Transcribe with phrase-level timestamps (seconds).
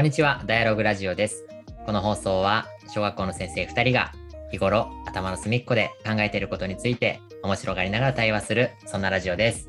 [0.00, 1.44] こんにちは、ダイアログラジオです。
[1.84, 4.12] この放送は小学校の先生2人が
[4.50, 9.68] 日頃頭の隅っこで考えていることについて面白がりながら対話するそんなラジオです。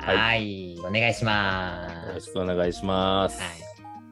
[0.00, 2.28] は、はいお願いしまよろす。
[2.28, 3.38] しくお願いします。
[3.38, 3.50] はい、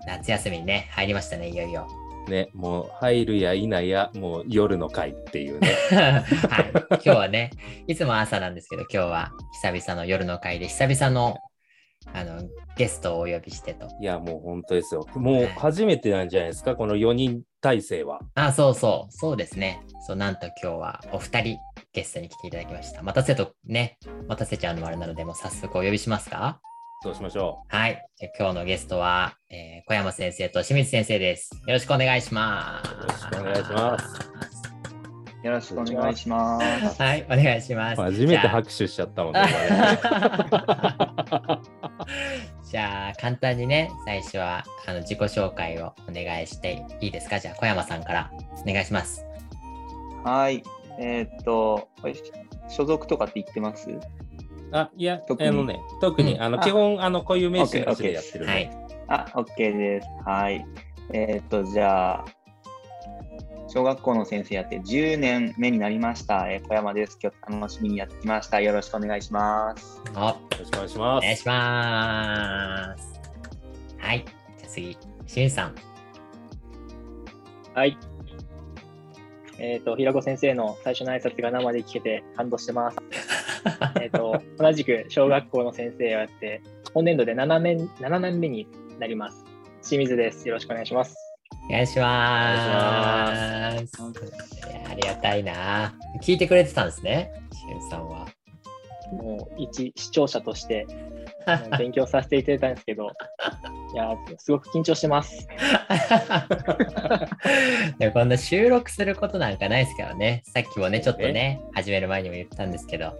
[0.06, 1.88] 夏休みにね、入りましたね、いよいよ。
[2.28, 5.73] ね、もう入るや否や、もう夜の会っていうね。
[5.96, 7.52] はい、今日はね、
[7.87, 9.32] いつも朝なんですけど、今日は
[9.62, 11.38] 久々の夜の会で、久々の
[12.12, 12.42] あの
[12.76, 13.88] ゲストをお呼びしてと。
[14.00, 15.06] いや、もう本当ですよ。
[15.14, 18.20] もう初めてなんじゃないですか、この4人体制は。
[18.34, 19.80] あ、そうそう、そうですね。
[20.06, 21.58] そう、なんと今日はお二人
[21.92, 23.02] ゲストに来ていただきました。
[23.02, 26.60] 待たせとね、待たせちゃうのもあれなので、もう早速お呼びしますか？
[27.02, 28.02] そうしましょはい。
[28.16, 31.50] じゃあ今日のゲストは、えー小山先生と清水先生です。
[31.66, 32.91] よろしくお願いします。
[32.91, 34.63] よろしくお願いします。
[35.45, 36.59] よろしくお願いしま
[36.91, 37.03] す。
[37.03, 38.01] はい、お願いします。
[38.01, 38.05] う。
[38.05, 39.43] 初めて拍手しちゃったもんね。
[42.64, 47.39] じゃあ、簡単にね、最初はあの自己紹介をお願いしていいですか？
[47.41, 48.31] じゃあ、小山さんから
[48.67, 49.27] お願いします。
[50.25, 50.62] はい。
[50.98, 51.89] えーっと、
[52.70, 53.91] 所属とかって言ってます？
[54.73, 55.48] あ、いや、特に？
[55.51, 58.53] あのね、特に、うんあの、あ基本、あの、こういう名詞でやってるんで。
[58.53, 58.70] はい。
[59.08, 60.08] あ、OK です。
[60.25, 60.64] はい。
[61.12, 62.25] えーっと、じゃあ、
[63.75, 66.48] 小学校の先生やって10年目になりました。
[66.48, 67.19] えー小山です。
[67.20, 68.61] 今日楽しみにやってきました。
[68.61, 70.00] よろしくお願いします。
[70.14, 71.25] およろしくお願いします。
[71.25, 73.20] お願いします。
[73.98, 74.25] はい。
[74.58, 75.75] じゃあ次、しんさん。
[77.75, 77.98] はい。
[79.58, 82.98] えっ、と、平子先生の最初の挨拶が生で聞けて感動してます。
[84.00, 88.69] えっと、同じく小学校の先生をやって、今年度で7年 ,7 年目に
[89.00, 89.45] なります。
[89.83, 90.47] 清水です。
[90.47, 91.23] よろしくお願いします。
[91.69, 94.03] お願いします。
[94.87, 95.95] ありがたいな。
[96.23, 98.27] 聞いてくれてたんですね、しんさんは。
[99.12, 100.86] もう、一視聴者として
[101.78, 103.11] 勉強させていただいたんですけど、
[103.95, 105.46] いや、すごく緊張してます。
[107.98, 110.42] でもこんな収録することなんかないですからね。
[110.47, 113.13] さっきもね、ちょっとね、始める前にも言ったんですけど、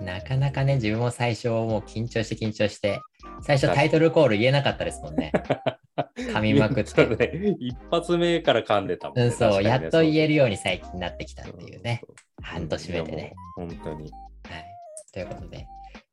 [0.00, 3.00] なかなかね、自分も最初もう緊張して緊張して、
[3.42, 5.32] 最初タイトルコール言えなかったですもんね。
[6.16, 7.28] 噛みまくっそうて。
[7.28, 9.24] ね一発目から噛んでたもんね。
[9.24, 12.02] うん、そう、やっと言えるるように最近なってきたっていうね。。
[12.42, 13.34] 半年目でね。
[13.56, 14.10] 本当に。
[14.48, 14.64] はい。
[15.12, 15.66] ということで、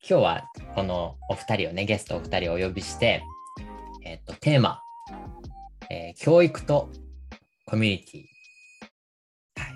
[0.08, 0.44] 今日は
[0.76, 3.24] このお二人をね、ゲストお二人をお呼びして、
[4.04, 4.82] えっと、テーマ、
[5.90, 6.90] えー教育と
[7.66, 9.70] コミュニティ、は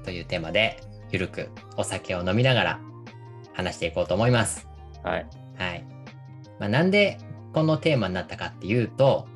[0.00, 0.78] い、というテーマで、
[1.10, 2.80] ゆるくお酒を飲みながら
[3.54, 4.68] 話していこうと思います。
[5.02, 5.26] はい。
[5.56, 5.84] はい。
[6.58, 7.18] まあ、なんで
[7.52, 9.26] このテーマになったかっていうと、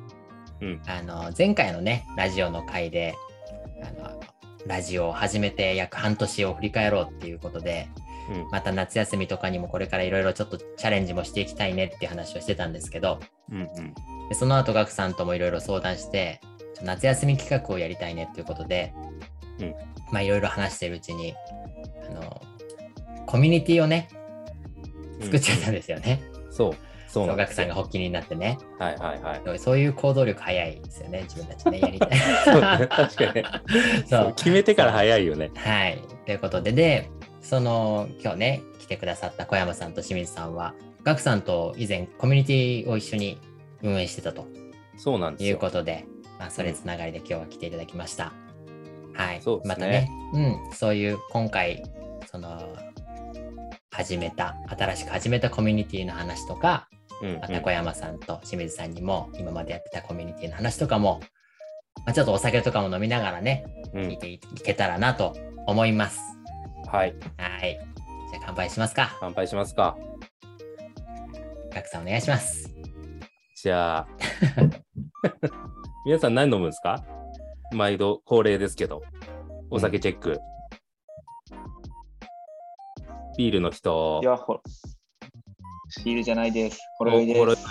[0.61, 0.81] うん。
[0.87, 3.15] あの前回のねラジオの回で
[3.81, 4.19] あの
[4.67, 7.89] ラジオを始めて約半年を振り返ろうっていうことで
[8.29, 8.47] うん。
[8.51, 13.19] また夏休みとかにもこれからいろいろちょっとチャレンジもしていきたいねっていう話をしてたんですけど
[13.51, 13.59] うん。
[13.61, 13.93] うん。
[14.29, 16.41] でその後ガクさんともいろいろ相談して
[16.83, 18.93] 夏休み企画をやりたいねっていうことで、
[19.59, 19.75] うん
[20.11, 21.35] まあいろいろ話してるうちに
[23.29, 24.09] コミュニティをね
[25.21, 26.21] 作っちゃったんですよね。
[26.49, 26.75] そう。
[27.07, 28.57] そうそうなんですよガクさんが発起人になってね。
[28.77, 29.59] はいはいはい。
[29.59, 32.09] そういう行動力早いですよね、自分たちね、やりたい。
[32.45, 34.07] そうね確かに。
[34.07, 34.33] そう。
[34.35, 35.51] 決めてから早いよね。
[35.55, 35.99] はい。
[36.25, 37.09] ということで、で、
[37.41, 43.39] その、今日ね、来てくださった小山さんと清水さんは、ガクさんと以前コミュニティを一緒に
[43.81, 45.57] 運営してたというそうなんですよ。
[45.57, 46.05] ことで、
[46.37, 48.33] まあ、それつながりで今日は来ていただきました。
[49.13, 49.41] はい。
[49.41, 51.83] そうですねまたね、うん、そういう今回、
[52.31, 52.75] その、
[53.99, 56.87] 始めた、新しく始めたコミュニティの話とか、
[57.21, 61.19] うんうんまた小山さんと清水さんにも今までやってたコミュニティの話とかも、
[62.05, 65.35] まあ、ちょっとお酒とかも飲みながらね、うん聞いていけたらなと
[65.67, 66.21] 思います。
[66.89, 67.13] はい。
[67.37, 67.77] はい。
[68.31, 69.17] じゃあ乾杯しますか。
[69.19, 69.97] 乾杯しますか。
[71.73, 72.73] ガクさんお願いします。
[73.61, 74.07] じゃあ、
[76.07, 77.03] 皆さん何飲むんですか？
[77.73, 79.01] 毎度恒例ですけど、
[79.69, 80.31] お酒チェック。
[80.31, 84.59] ビールの人い、や、ほら。
[86.03, 86.79] ビールじゃないです。
[86.97, 87.65] ほろ酔いでほろす。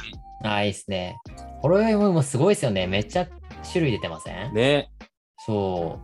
[0.45, 1.17] ああ、いいっすね。
[1.61, 2.87] ほろ酔いもすごいですよね。
[2.87, 3.27] めっちゃ
[3.71, 4.91] 種類出てません、ね。
[5.45, 5.99] そ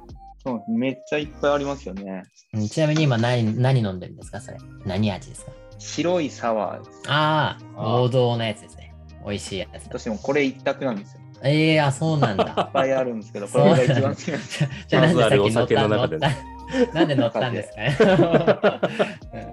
[0.45, 2.23] そう、めっちゃいっぱいありますよね。
[2.71, 4.41] ちなみに今何何飲んでるんですか？
[4.41, 4.59] それ。
[4.85, 5.53] 何味ですか？
[5.79, 7.03] 白いサワーです。
[7.09, 8.95] ああ、王道のやつですね。
[9.25, 9.99] 美味しいやつだ。
[9.99, 11.21] 私もこれ一択なんですよ。
[11.21, 12.71] いっええー、あ、そうなんだ。
[12.73, 14.69] ぱいあるんですけど、これが一番好きなんです。
[14.89, 16.54] じゃあなんで先乗った酒の中で乗った？
[16.93, 17.97] なんで乗ったんですかね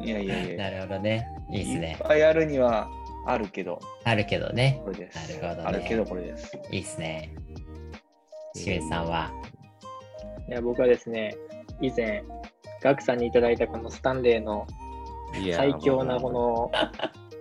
[0.02, 0.58] いやいやいや。
[0.58, 1.28] なるほどね。
[1.52, 2.08] いいですいねっ。
[2.08, 2.90] ぱいあるには
[3.28, 4.82] あるけど、あるけどね。
[4.84, 5.42] これです。
[5.42, 6.58] なるほどねあるけど、これです。
[6.72, 7.34] いいですね。
[8.54, 9.32] 清水さんは？
[10.48, 11.36] いや、僕はですね、
[11.82, 12.24] 以前、
[12.82, 14.66] ガクさんにいただいたこのスタンレーの
[15.40, 16.72] いや最強なこの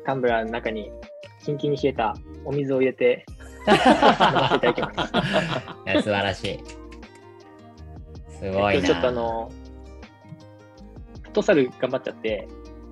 [0.05, 0.93] タンブラーの中に
[1.45, 3.25] キンキンに冷えたお水を入れて
[3.67, 5.13] ませていただきます。
[5.91, 6.61] いや素晴らしい。
[8.39, 8.87] すごいな。
[8.87, 9.60] ちょっとあの、フ
[11.31, 12.49] ットサル頑張っちゃって、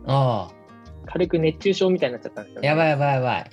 [0.06, 0.50] あ
[1.06, 3.50] 軽く熱中症みたいになっちゃったんですよ、あ、やばいやばいやばい。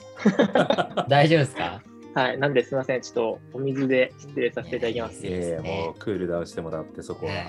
[1.10, 1.82] 大丈夫ですか？
[2.14, 2.38] はい。
[2.38, 3.02] なんですみません。
[3.02, 5.26] ちょっとお水で失礼させていただきます。
[5.26, 7.34] いやもうクールダウンしてもらって、そこは。
[7.34, 7.44] はい。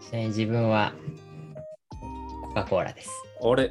[0.00, 0.92] ちなみに自分は
[2.48, 3.10] コカ・コーラです。
[3.42, 3.70] あれ？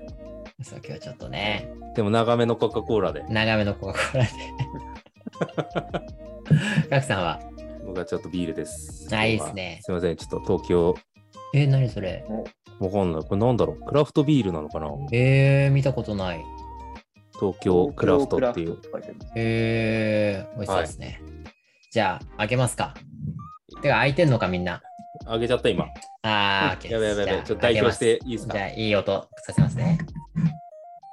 [0.62, 3.24] そう、今日ちょっとね、でも長めのコカ・コーラで。
[3.30, 4.30] 長めのコカ・コーラで。
[6.90, 7.40] ガクさんは？
[7.86, 9.08] 僕はちょっとビールです。
[9.16, 10.96] あいいですねすみません、ちょっと東京、
[11.54, 12.26] え、何それ？
[12.80, 13.22] わかんない。
[13.24, 13.86] これなんだろう？
[13.86, 14.88] クラフトビールなのかな？
[15.12, 16.44] えー、見たことない。
[17.40, 18.78] 東京クラフトっていう。
[19.36, 21.22] えー、美味しそうですね。
[21.92, 22.94] じゃあ、開けますか。
[23.82, 24.82] てか、開いてんのか、みんな。
[25.26, 25.86] あげちゃった、今。
[26.24, 27.44] あー、やべやべやべ。
[27.46, 28.54] ちょっと代表していいですか？
[28.54, 30.00] じゃあ、いい音させますね。
[30.02, 30.06] い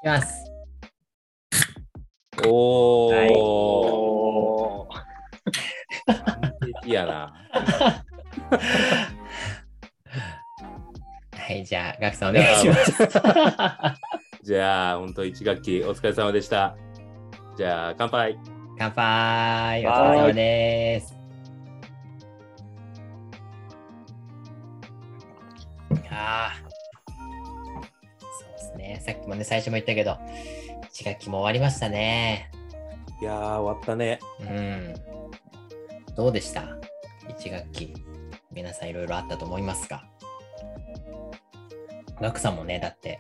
[0.03, 0.51] きます。
[2.47, 3.15] おー。
[3.17, 5.01] はいおー
[6.25, 6.53] 完
[6.83, 7.35] 璧やな。
[11.51, 12.93] はい、じゃあ、ガクさんお願いします。
[14.45, 16.77] じゃあ、本当一学期お疲れ様でした。
[17.57, 18.39] じゃあ、乾杯。
[18.79, 21.19] 乾杯お疲れ様です。
[26.13, 26.53] ああ。
[28.31, 29.03] そうですね。
[29.05, 30.13] さっきもね、最初も言ったけど、
[30.93, 32.53] 1学期も終わりましたね。
[33.21, 34.21] いやー、終わったね。
[34.39, 34.95] うん。
[36.15, 36.79] どうでした
[37.29, 37.93] ?1 学期。
[38.53, 40.05] 皆さんいろいろあったと思いますが。
[42.21, 43.19] ガクさんもね、だって、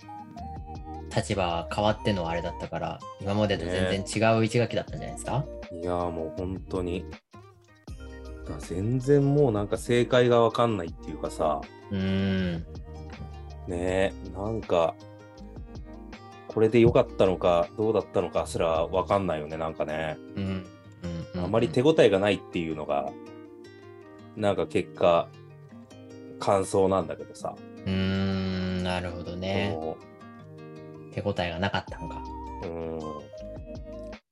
[1.14, 7.04] 立場は変わってのあれだったから、今までと全然違う1学期だったんじゃないですか、いやー、もう本当に。
[8.48, 11.60] だ全然もうなんか正解がわかんないっていうかさ、
[11.90, 12.66] うーん。
[13.66, 14.94] ねえ、なんか、
[16.48, 20.16] これで良かったのか、どうだったのかすらわかんないよね、なんかね。
[20.36, 20.44] うん。
[20.44, 23.10] うんうんあまり手応えがないっていうのが、
[24.36, 25.28] なんか結果、
[26.38, 27.54] 感想なんだけどさ。
[27.86, 28.29] うーん、
[28.82, 29.70] なるほどね。
[29.70, 29.96] も
[31.12, 32.22] 手応えがなかったのか。
[32.64, 33.00] ううん。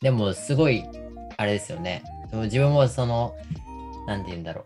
[0.01, 0.85] でも、すごい、
[1.37, 2.03] あれですよね。
[2.31, 3.37] でも自分もその、
[4.07, 4.65] なんて言うんだろう。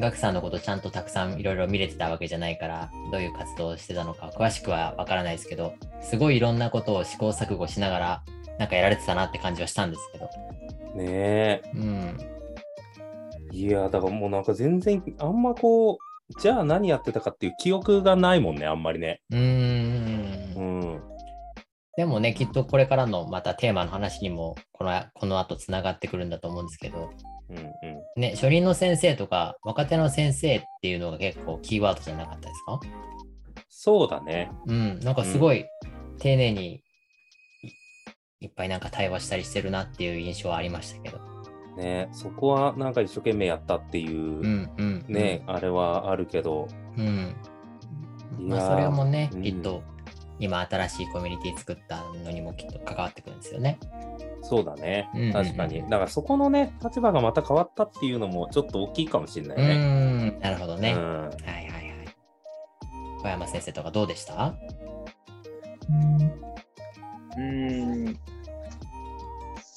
[0.00, 8.22] ガクさんのことちゃんとたくさんいろいろ見れてたわけじゃないから、どういう活動をしてたのか詳しくはわからないですけど、すごいいろんなことを試行錯誤しながら、
[8.58, 10.28] なんかやられてたなって感じはしたんですけど。
[10.96, 11.62] ねえ。
[11.74, 12.18] うん。
[13.52, 15.96] いや、だからもうなんか全然、あんまこう、
[16.40, 19.20] じゃあ何やってたかっていう記憶がないもんね、あんまりね。
[19.30, 21.02] うんん。
[21.96, 27.10] でもね、きっとこれからのまたテーマの話にも、このこの後つながってくるんだと思うんですけど、
[27.50, 27.66] うんうん。
[28.16, 32.80] ね、初任の先生とか若手の先生っていうのが結構キーワードじゃなかったですか？
[33.68, 34.50] そうだね。
[34.66, 35.66] うん、なんかすごい
[36.18, 36.76] 丁寧に
[38.40, 41.33] いいっぱいなんか対話したりしてるなっていう印象はありましたけど。
[41.76, 45.04] ねそこはなんか一生懸命やったっていう、うんうん。
[45.08, 47.34] ね、あれはあるけど、うん。
[48.38, 49.82] まあそれもね、うんきっと
[50.40, 53.78] 今新しいコミュニティ作ったのにもきっと関わってくるんですよね。
[54.42, 55.32] そうだねうんうんうん。
[55.32, 55.82] 確かに。
[55.82, 59.76] だからそこのね、立場がまた変わったっていうのもちょっと大きいかもしれなういね。
[59.76, 60.92] ん、なるほどね。
[60.92, 61.84] うんはいはいはい。
[63.22, 64.54] 小山先生とかどうでした？
[67.36, 68.18] うーん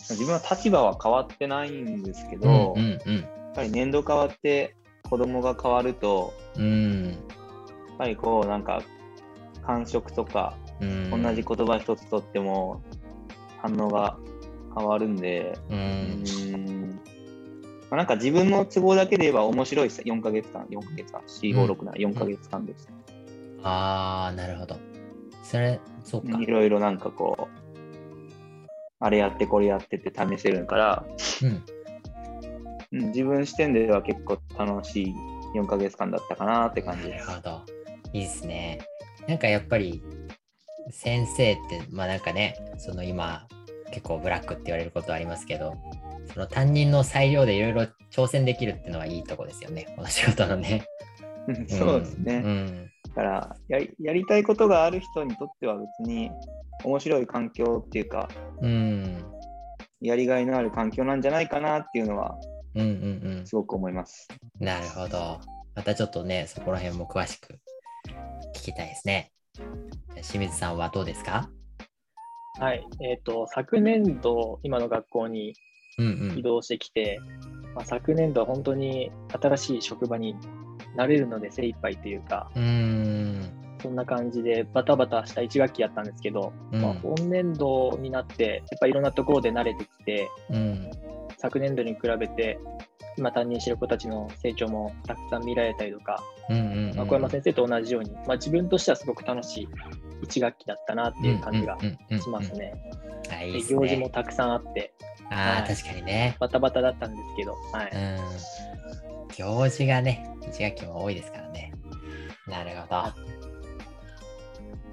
[0.09, 4.75] 自分は立場は変わってないんですけうど、んうんやっぱり年度変わって
[5.09, 6.63] 子供が変わると、うん。
[6.63, 7.05] うん。
[7.05, 7.15] やっ
[7.97, 8.83] ぱりこうなんか
[9.65, 12.81] 感触とかうん、同じ言葉一つとっても
[13.61, 14.17] 反応が
[14.75, 15.73] 変わるんで、う。
[15.73, 16.99] うんーん
[17.89, 22.89] まあ、なんか自分の都合だけで言えば面白いです4ヶ月間、4ヶ月間、4、5、6、7、4ヶ月間です。
[23.63, 24.75] ああ、なるほど。
[25.41, 26.37] それ、そうか。
[26.37, 27.66] いろいろなんかこう、
[28.99, 31.05] あれやってこれやってって試せるから、
[31.41, 31.63] うん。
[32.99, 35.15] うん、自分視点では結構楽しい
[35.55, 37.27] 4ヶ月間だったかなって感じです。
[37.27, 37.61] なるほど。
[38.13, 38.79] いいですね。
[39.27, 40.01] なんかやっぱり
[40.91, 43.47] 先生って、まあなんかね、その今
[43.91, 45.75] 結構ブラックって言われることありますけど、
[46.33, 49.87] その担任の裁量でいろいろ挑戦できるっていうのはいいとこですよね。
[49.95, 50.85] この仕事のね。
[51.47, 52.41] う んそうですね。
[52.43, 52.91] うん。
[53.09, 56.31] だからやり、やりたいことがある人にとっては別に
[56.83, 58.27] 面白い環境っていうか、
[58.61, 59.23] うん。
[59.99, 62.37] やりがいのある環境なんじゃないかなっていうのは
[62.75, 64.27] うんうんすごく思います。
[64.59, 64.65] うん。
[64.65, 65.39] なるほど。
[65.75, 67.59] またちょっとね、そこら辺も詳しく
[68.55, 69.31] 聞きたいですね。
[70.21, 71.49] 清水さんはどうですか？
[72.59, 72.85] はい。
[73.01, 75.53] えっ、と、昨年度、今の学校に
[75.99, 76.37] うんうん。
[76.37, 77.19] 移動してきて、
[77.73, 80.35] まあ、昨年度は本当に新しい職場に
[80.95, 83.16] 慣れるので精一杯というか、うーん。
[83.81, 90.89] そんな感じでバタバタした1学期やったんですけど、うんまあ、本年度になって、やっぱいろんなところで慣れてきて、うん。
[91.37, 92.59] 昨年度に比べて、
[93.17, 96.95] 今担任してる子たちの成長もたくさん見られたりとか、うんうん、うん。
[96.95, 99.67] まあ小山先生と同じように、まあ、自分としてはすごく楽しい
[100.25, 101.77] 1学期だったなっていう感じが
[102.19, 102.73] しますね。
[103.69, 104.93] 行事もたくさんあって、
[105.29, 106.35] ああ、はい確かにね。
[106.39, 107.91] バタバタだったんですけど、はい。
[107.93, 109.35] うん。
[109.35, 111.73] 行事がね、1学期も多いですからね。
[112.47, 113.36] なるほど。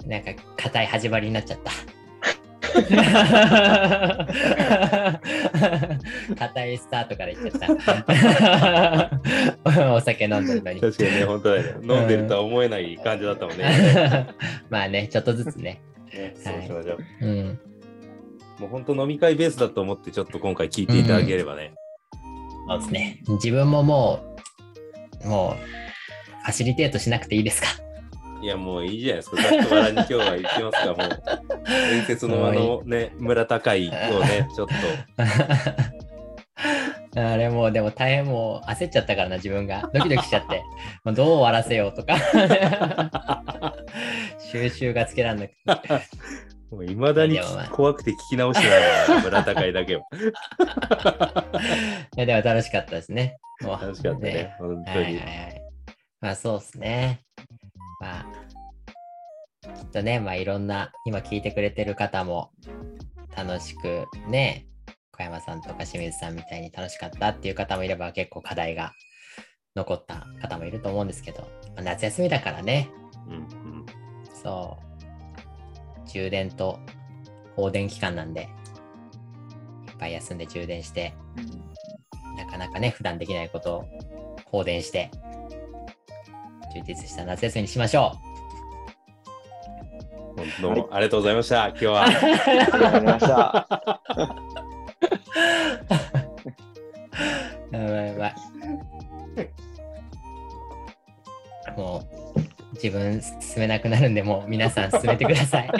[0.05, 1.71] なんか、硬い始まりになっちゃった。
[6.35, 7.77] 硬いスタートからいっちゃっ
[9.63, 9.93] た。
[9.95, 10.81] お酒飲んでるのに。
[10.81, 11.95] 確かにね、本当だよね。
[11.95, 14.27] 飲んでるとは思えない感じだったもんね。
[14.69, 15.81] まあね、ちょっとずつね。
[16.13, 16.97] ねそうしましょう。
[17.21, 17.59] うん。
[18.59, 21.73] もう本当飲み会ベースだと思って、ちょっと今回聞いていただければね。
[22.67, 23.19] そうですね。
[23.27, 24.19] 自分もも
[25.23, 27.67] う、もう、ファシリテートしなくていいですか？
[28.41, 29.41] いや、もういいじゃないですか。
[29.41, 31.23] ざっとバラに今日は言ってますから、もう、
[31.65, 34.73] 伝説のあのね、村高いをね、 ちょっと。
[37.17, 39.89] あれもうでも大変もう焦っちゃったからな自分が。
[39.93, 40.63] ドキドキしちゃって。
[41.05, 42.17] もうどう終わらせようとか。
[44.51, 45.55] 収集がつけらんなくて。
[46.71, 47.39] もう未だに
[47.71, 50.01] 怖くて聞き直してないわ村高いだけは。
[52.17, 53.37] いやでも楽しかったですね。
[53.61, 54.97] 楽しかったね、本当に。
[54.97, 55.15] はいはい。
[55.15, 55.61] はい。
[56.19, 57.21] まあそうですね
[57.99, 58.25] まあ
[59.75, 62.51] きっとねまあいろんな今聞いてくれてる方も
[63.35, 64.67] 楽しくね
[65.11, 68.93] 小山さんとか清水さんみたいに楽しかったっていう方もいれば結構課題が
[69.75, 71.41] 残った方もいると思うんですけど、
[71.75, 72.89] まあ夏休みだからね。
[73.27, 73.85] うんうん。
[74.41, 74.85] そう。
[76.07, 76.79] 充電と
[77.55, 78.47] 放電期間なんでいっ
[79.97, 81.13] ぱい休んで充電して
[82.37, 83.85] なかなかね普段できないことを
[84.45, 85.09] 放電して
[86.75, 88.11] 充実した夏休みにしましょ
[90.35, 91.69] 本当どうもありがとうございました。
[91.69, 92.03] 今日は。
[92.03, 92.15] あり
[92.59, 94.01] がとうございました。
[97.71, 98.07] うやばい。
[98.07, 98.35] やばい。
[101.77, 102.03] も
[102.35, 102.39] う
[102.73, 105.71] 自分進めなくなるんでもう皆さん進めてください。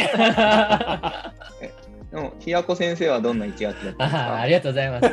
[2.12, 4.90] でも、ひやこ先生はどんな一学期だったんですかあありがとうござい。
[4.90, 5.08] ます。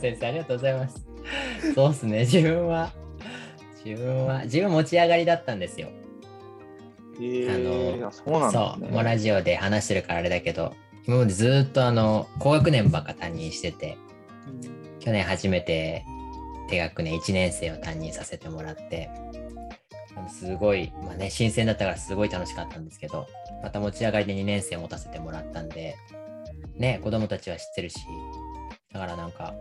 [0.00, 0.74] 先生、ありがとうござい。
[0.74, 1.06] ます。
[1.74, 2.92] そうっすね、 自分は、
[3.84, 5.88] 自分は、自分持ち上がりだったんですよ。
[7.20, 9.18] えー、あのあそうなんそう、ですもうラね。
[9.18, 10.74] ジオで話してるからあれだけど、
[11.06, 13.96] 今までずっとあの、高学年ばっか担任してて、
[15.00, 16.04] 去年初めて
[16.68, 19.08] 低学年1年生を担任させてもらって、
[20.28, 23.26] すごい、まあね、新鮮だったからすごい楽しかったんですけど、
[23.62, 25.96] また持ち上がりで2年生を持たせてもらったんで、
[26.76, 27.96] ね、子供たちは知ってるし、
[28.92, 29.54] だからなんか、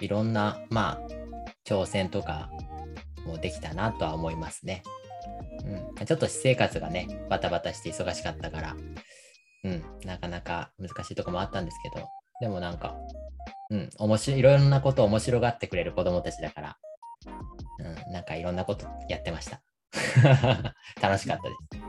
[0.00, 1.14] いろんな、まあ、
[1.66, 2.50] 挑戦とか
[3.26, 4.82] もできたなとは思いますね。
[5.64, 8.76] うん、ちょっと私生活がね、バタバタして忙しかったから、
[9.64, 12.06] うん、なかなか難しいとこもあったんですけど、
[12.40, 12.94] でもなんか、
[13.70, 16.76] うん、面白い、いろんなことを面白がってくれる子供たちだから、
[17.78, 19.62] うん、なんかいろんなことやってました。
[21.00, 21.83] 楽しかったです。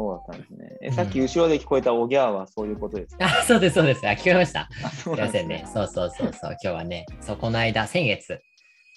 [0.00, 0.78] そうだったんですね。
[0.80, 4.08] え、さっき後ろで聞こえたおぎゃーはそういうことですか、あ、そうです、そうです。
[4.08, 4.68] あ、聞こえました。
[4.94, 5.64] すいませんね。
[5.66, 6.50] すそうそうそうそう。
[6.52, 8.40] 今日はね、そうこの間、先月、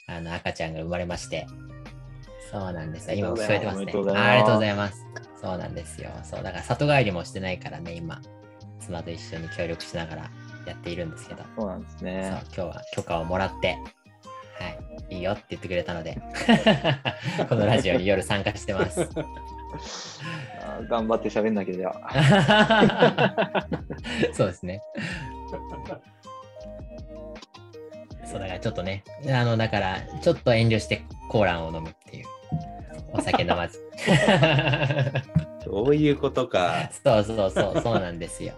[0.07, 1.45] あの赤ちゃんが生まれまして、
[2.49, 3.17] そうなんですよ。
[3.17, 3.93] 今聞こえてますね。
[4.15, 5.05] あありがとうございます。
[5.41, 6.09] そうなんですよ。
[6.23, 8.21] そう、だから里帰りもしてないからね、今、
[8.79, 10.31] 妻と一緒に協力しながら
[10.65, 12.29] やっているんですけど、そうなんですそうね。
[12.29, 13.77] 今日は許可をもらって、
[14.59, 14.69] は
[15.09, 16.21] い、いいよって言ってくれたので、
[17.49, 19.09] このラジオに夜参加してます。
[20.61, 23.67] あ 頑張って喋んなきゃじゃあ。
[24.33, 24.81] そうですね。
[28.25, 32.25] そうだからちょっとね、あのだからちょっと遠慮してコーランを飲むっていう。
[33.13, 33.79] お酒飲まず。
[35.63, 36.89] そういうことか。
[36.91, 38.53] そうそうそう、そうなんですよ。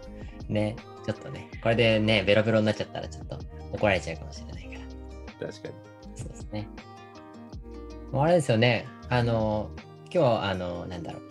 [0.48, 3.38] ね、ちょっとね、これでね、ベロベロになっちゃったらちょっと
[3.74, 4.86] 怒られちゃうかもしれないか
[5.42, 5.48] ら。
[5.48, 5.74] 確かに。
[6.16, 6.68] そうですね。
[8.12, 9.70] もうあれですよね、あの、
[10.16, 11.22] 今日、あの、なんだろう。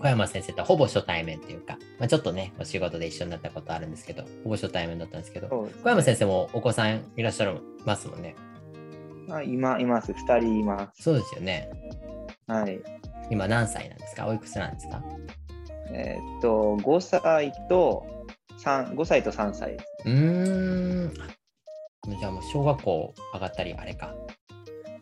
[0.00, 8.36] 小山先生とほぼ初対面っていうか、まあ、ちょっとね、お仕事で一緒になったことあるんですけど、ほぼ初対面だったんですけど、ね小山先生もお子さんいらっしゃるますもんね。
[9.30, 10.12] あ今、います。
[10.12, 11.02] 二人います。
[11.02, 11.68] そうですよね。
[12.46, 12.78] はい。
[13.30, 14.28] 今何歳なんですか？
[14.28, 15.02] おいくつなんですか？
[15.90, 18.06] えーっと、5歳と
[18.62, 19.84] 3、5歳と3歳です。
[20.04, 21.14] うーん。
[22.20, 24.08] じゃあもう小学校上がったり、あれか。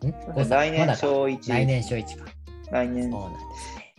[0.03, 0.71] ん？5歳？
[0.71, 1.51] 来年小1。
[1.51, 2.31] 来年小1か。
[2.75, 3.95] 来年そうなんですね。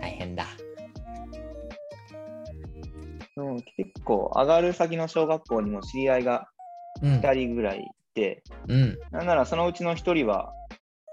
[0.00, 0.46] 大変だ。
[3.36, 6.48] うん結構、上がる先の小学校にも知り合いが
[7.02, 7.20] うん。
[7.20, 7.82] 2人ぐらいい
[8.14, 8.98] て、うん。
[9.12, 10.52] なんならそのうちの一人は、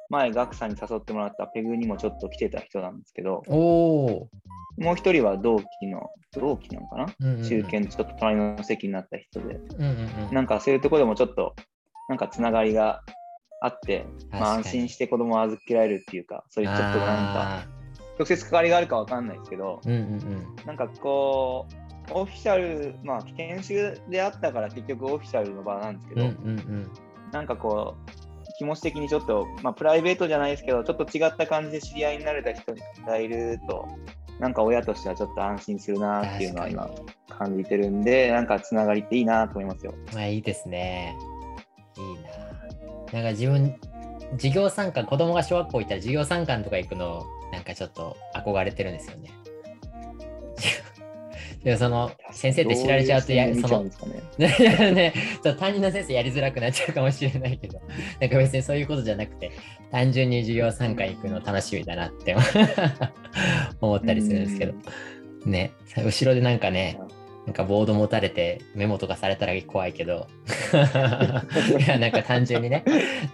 [0.10, 4.30] 前、ガクさんに誘ってもらったペグにもちょっと来てた人なんですけど、おお。
[4.78, 7.06] もう一人は同期の、同期なのかな？
[7.20, 10.34] うんうんうん中堅ちょっと隣の席になった人で、うんうんうん。
[10.34, 11.54] なんかそういうところでもちょっと、
[12.10, 13.04] なんかつながりが
[13.60, 17.68] あって、まあ、安心して子供を預けられるっていうか、そういうちょっとなんか、あ
[18.18, 20.56] 直接関わりがあるかわかんないですけど、ーうんうんうん。
[20.66, 21.68] なんかこ
[22.10, 26.92] う、オフィシャル、まあ、研修であったから結局オフィシャルの場なんですけど、うんうんうん。
[27.32, 28.12] なんかこう、
[28.58, 32.74] 気持ち的にちょっと、まあ、プライベートじゃないですけど、ちょっと違った感じで知り合いになれた人
[33.06, 33.88] がいると、
[34.40, 36.90] なんか親としてはちょっと安心するなっていうのは今
[37.30, 39.94] 感じてるんで、なんかつながりっていいなと思いますよ。
[40.14, 41.18] まあいいですね。
[41.98, 42.55] いいな。
[43.14, 43.76] なんか自分、
[44.34, 49.32] 授業参観、子供が小学校行ったら授業参観とか行くの、なんかちょっと憧れてるんですよね。
[51.64, 53.92] でその先生って知られちゃうとやどい視そのね。
[54.38, 57.82] ね、ちょっと担任の先生やりづらくなっちゃうかもしれないけど、
[58.22, 59.52] なんか別にそういうことじゃなくて、
[59.92, 62.36] 単純に授業参観行くの楽しみだなって
[63.82, 64.74] 思ったりするんですけど、
[65.46, 67.00] ね、後ろでなんかね、
[67.46, 70.28] なんかボード持たれてメモとかされたら怖いけど、
[71.80, 72.84] いや、なんか単純にね、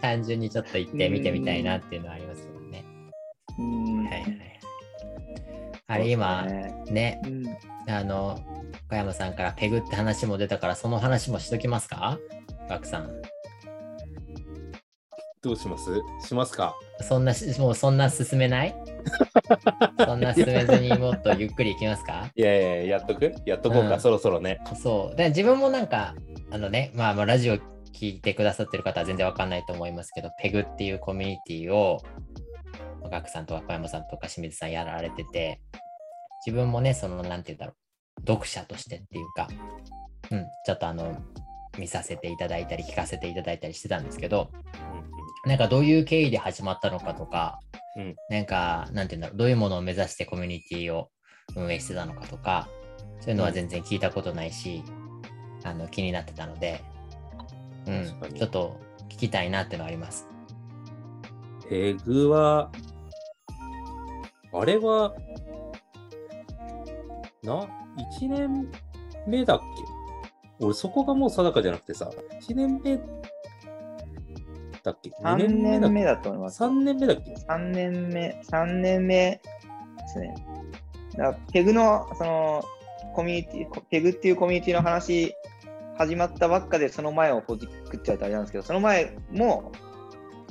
[0.02, 2.84] 単純にちょっと行って見てみたいなっていうのはありますけどね。
[3.58, 4.60] うんはいはいはい。
[5.88, 7.22] あれ今、ね、ね
[7.88, 8.40] あの、
[8.90, 12.20] 小山さんからペグって話も出たから、その話もしときますか？
[12.70, 13.10] ガクさん。
[15.44, 16.02] どうします？
[16.24, 16.76] しますか？
[17.02, 18.76] そんなし、もうそんな進めない？
[20.06, 22.30] そんな進めずにもっとゆっくりいきますか？
[22.36, 23.34] いやいや、やっとく？
[23.46, 24.00] やっとこうか、うん。
[24.00, 24.60] そろそろね。
[24.80, 25.16] そう。
[25.16, 26.14] で自分もなんか、
[26.52, 27.58] あのね、まあ、まあラジオ
[27.92, 32.04] 聞いてくださってる方は全然わかんないと思いますけど、ペグっていうコミュニティを、
[33.10, 35.60] ガクさんとか小山さんとか清水さんやられてて、
[36.46, 37.74] 自分もね、その、なんて言うんだろ
[38.20, 39.48] う、読者としてっていうか、
[40.30, 41.18] うん、ちょっとあの、
[41.80, 44.52] 見させていただいたり、聞かせていただいたりしてたんですけど、
[45.46, 47.60] なんかどういう経緯で始まったのかとか、
[47.98, 48.16] うん。
[48.30, 51.10] なんか、なんていうんだろう、どういうものを目指してコミュニティを
[51.56, 52.68] 運営してたのかとか、
[53.20, 54.84] そういうのは全然聞いたことないし、
[55.64, 56.84] あの気になってたので、
[57.88, 60.28] うん、ちょっと聞きたいなってのはあります。
[61.70, 62.72] ペグは、
[64.54, 65.16] あれは、
[67.44, 67.68] な、
[68.22, 68.70] 1年
[69.26, 69.60] 目だっ
[70.60, 70.66] け？
[70.66, 72.12] 俺そこがもう定かじゃなくてさ、
[72.48, 73.00] 1年目
[74.84, 76.64] だっけ？3 ?2 年目だと思います。
[76.64, 79.42] 3年目だっけ？3年目、3年目で
[80.08, 80.34] すね。
[81.18, 82.64] だペグの、その、
[83.14, 85.36] コミュニティ、ペグっていうコミュニティの話、
[85.98, 89.72] 始まったばっかで、その前をほじくっちゃうとあれなんですけど、その前も、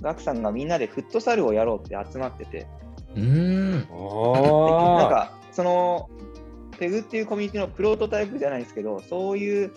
[0.01, 2.67] ガクさんがみんなでフットサルをやろうって集まってて、
[3.17, 3.89] うーん。
[3.91, 6.09] あなんか、その、
[6.79, 9.73] ペグっていうコミュニティのプロトタイプじゃないですけど、そういう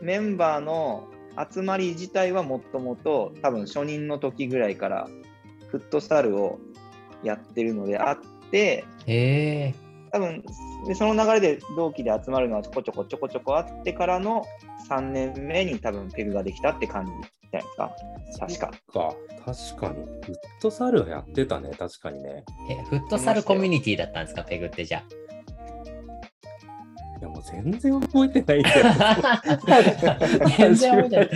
[0.00, 1.08] メンバーの
[1.50, 5.08] 集まり自体はもともと、多分初任の時ぐらいから、
[5.68, 6.58] フットサルを
[7.22, 8.18] やってるのであっ
[8.50, 8.84] て。
[10.12, 10.42] 多分
[10.88, 14.44] でその流れで同期で集まるのはちょこちょこちょこちょこあってからの
[14.88, 17.90] 3年目に多分ペグができたって感じじゃないですか。
[18.40, 18.70] 確か。
[18.92, 19.14] か。
[19.44, 20.04] 確かに。
[20.24, 22.44] フットサルはやってたね、確かにね。
[22.68, 25.04] え、フットサルコミュニティだったんですか、ペグってじゃい
[27.20, 29.42] やもう全然覚えてないんだ。
[30.56, 31.30] 全然覚えてない。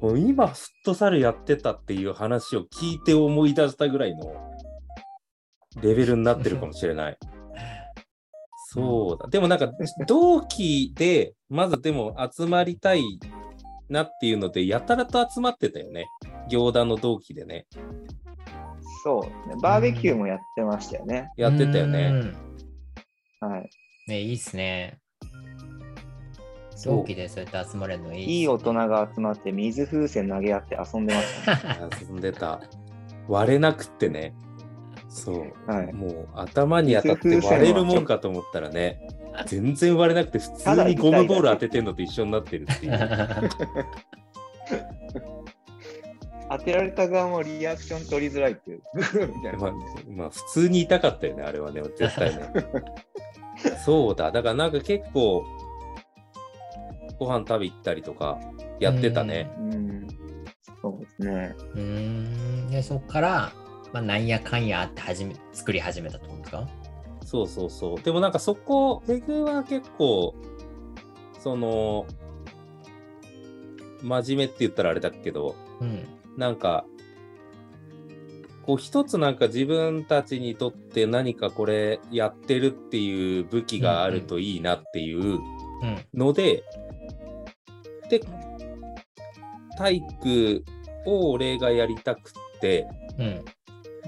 [0.00, 4.34] もう今、フットサルやってたっていう話を聞いて思い出したぐらいの
[5.80, 7.18] レベルになってるかもしれない。
[8.74, 9.28] そうだ。
[9.28, 9.70] でもなんか、
[10.06, 13.02] 同期で、まずでも集まりたい
[13.88, 16.06] なっていうので、やたらと集まってたよね。
[16.48, 17.66] 行団の同期でね。
[19.04, 19.56] そう、ね。
[19.62, 21.30] バーベキューもやってましたよね。
[21.36, 22.10] やってたようね。
[22.10, 22.36] ん
[23.40, 23.70] はい。
[24.06, 24.98] ね、いいっすね。
[26.76, 31.90] そう同期でそうやって集まれるのいいっすねいい大人が集まって水風船投げ合って遊んでました、ね。
[32.02, 32.60] 遊んでた。
[33.28, 34.34] 割れなくってね。
[35.08, 35.52] そう。
[35.70, 35.92] はい。
[35.92, 39.00] もう頭に当たって割れるもんかと思ったらね、
[39.46, 42.98] 全然割れなくて普通にゴムボール当ててんのと一緒になってるっていう。
[46.50, 48.82] 当てられた側もリアクション取りづらいっていう。
[48.94, 49.02] み
[49.42, 49.72] たいなまあ、
[50.08, 52.42] まあ、普通に痛かったよね、あれはね、絶対ね。
[53.84, 55.44] そうだ、だからなんか結構、
[57.18, 58.38] ご飯食べ行ったりとか
[58.80, 59.50] やってたね。
[59.58, 60.06] うん。
[60.82, 61.54] そうですね。
[61.74, 62.70] うーん。
[62.70, 63.52] で、そっから、
[63.92, 66.68] まあ、なんやかんやあって始め、作り始めたってことですか？
[67.24, 68.00] そうそうそう。
[68.02, 70.34] でもなんかそこ、ペグは結構、
[71.38, 72.06] その、
[74.02, 76.04] 真面目って言ったらあれだけど、うん。
[76.36, 76.84] なんか、
[78.66, 85.38] こう一つなんか自分たちにとって何かこれやってるっていう武器があるといいなっていう
[85.82, 85.98] うん。
[86.14, 86.64] ので、
[88.08, 88.20] で、
[89.76, 90.64] 体育
[91.06, 92.86] を俺がやりたくって、
[93.18, 93.44] うん。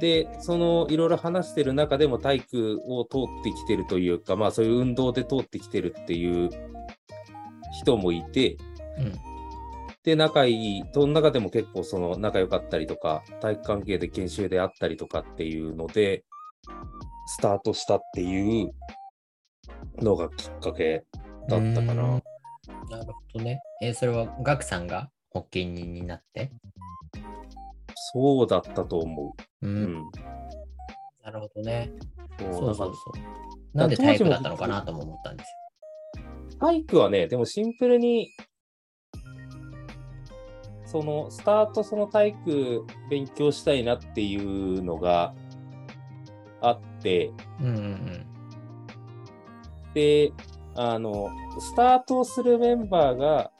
[0.00, 6.50] で、そのいろいろ話してる中でも体育を通ってきてるというか、まあそういう運動で通ってきてるっていう
[7.82, 8.56] 人もいて、
[8.98, 9.12] うん。
[10.06, 16.24] で、仲いい、その中でも結構その仲良かったりとか、体育関係で研修であったりとかっていうので、
[17.26, 18.72] スタートしたっていう
[19.98, 21.04] のがきっかけ
[21.48, 22.02] だったかな。
[22.04, 22.22] うん
[22.88, 23.60] なるほどね。
[23.82, 26.52] えーそれはガクさんが発起人になって？
[28.12, 29.66] そうだったと思う。
[29.66, 29.68] う。
[29.68, 30.10] うんん。
[31.24, 31.90] なるほどね。
[32.38, 32.92] そうそうそ
[33.74, 33.76] う。
[33.76, 35.48] なんで体育だったのかなとも思ったんです
[36.60, 38.28] ら体育はね、でもシンプルに、
[40.86, 45.34] そのスタート、その体育勉強したいなっていうのが
[46.60, 47.32] あって、よ。
[47.60, 48.26] うんうん
[49.94, 50.30] で、
[50.74, 53.50] あの、スタートするメンバーが、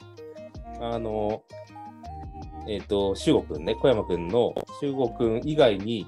[0.79, 1.41] あの、
[2.67, 6.05] えっ、と、修吾くんね、小山くんの修吾くん以外に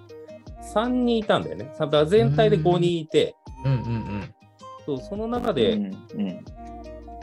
[0.75, 1.71] 3人いたんだよね。
[2.05, 3.73] 全体で5人いて、うん。
[3.73, 4.35] うんうんうん。
[4.85, 5.87] そうその中で、うんう
[6.21, 6.45] ん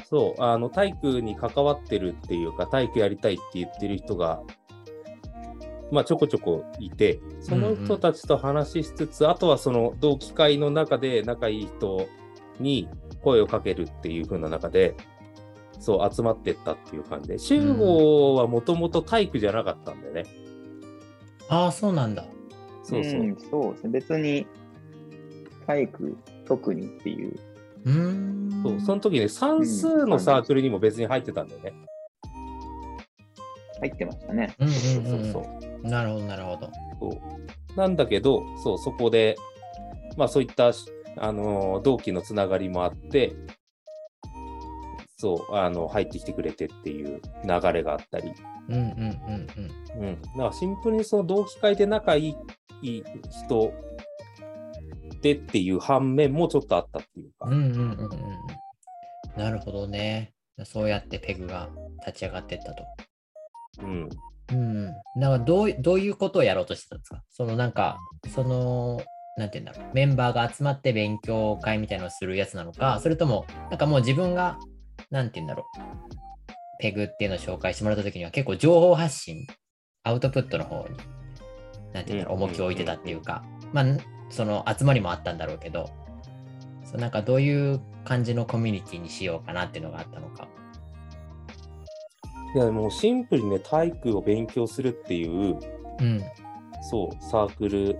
[0.09, 4.41] そう、あの、体育に関わってるっていうか、体育やりたいって言ってる人が、
[5.91, 12.07] まあ、ちょこちょこいて、その人たちと話ししつつ、あとはその同期会の中で仲いい人
[12.61, 12.89] に
[13.23, 14.95] 声をかけるっていう風な中で、
[15.81, 20.25] そう、集まってったっていう感じで、集合はもともと体育じゃなかったんだよね。
[21.49, 22.25] ああ、そうなんだ。
[22.85, 23.23] そうそう。
[23.23, 23.91] んそうですね。
[23.91, 24.47] 別に
[25.67, 26.17] 体育
[26.47, 27.37] 特にっていう。
[27.87, 28.63] うーん。
[28.63, 31.73] そうその時ね、算数のサークルにも別に入ってたんだよね。
[33.81, 34.55] 入ってましたね。
[34.59, 35.89] うんうんそううんうんそうそう。
[35.89, 36.71] なるほど、なるほど。
[37.01, 37.09] そ
[37.75, 39.37] うなんだけど、そう、そこで、
[40.17, 40.73] まあそういった、
[41.19, 43.35] あのー同期のつながりもあって、
[45.19, 48.33] そう、あの、入ってきてくれてっていう流れがあったり、
[48.69, 49.47] うんうんうん
[49.99, 50.23] うん。
[50.23, 52.37] だからシンプルにその同期会で仲い
[52.83, 53.03] い
[53.47, 53.73] 人
[55.21, 57.53] でっていう反面もちょっとあったっていうか、うん。
[57.53, 58.11] うんうんうん。
[59.37, 60.33] なるほどね。
[60.65, 61.69] そうやってペグが
[62.07, 62.85] 立ち上がってったと。
[63.83, 64.09] うん。
[64.53, 64.85] うん。
[65.17, 67.23] なんかどうどういうことをやろうとしてたんですか？
[67.31, 67.99] そのなんか、
[68.35, 69.03] その、
[69.37, 69.91] なんて言うんだろう。
[69.95, 74.59] メンバーが集まって勉強会みたいなのをするやつなのか、それとも、なんかもう自分が、
[75.11, 75.81] なんて言うんだろう。
[76.79, 79.47] ペグっていうのを紹介してもらったときには結構情報発信、
[80.05, 80.97] アウトプットの方に、
[81.93, 83.85] なんて言うんだろう、うん重きを置いてたっていうか、まあ、
[84.31, 85.91] その集まりもあったんだろうけど、
[86.85, 90.49] そうなんかどういう感じのコミュニティにしようかなっていうのがあったのか。
[92.55, 95.59] いや、もうシンプルにね、体育を勉強するっていう、
[96.01, 96.23] うん。
[96.91, 97.99] そう、サークル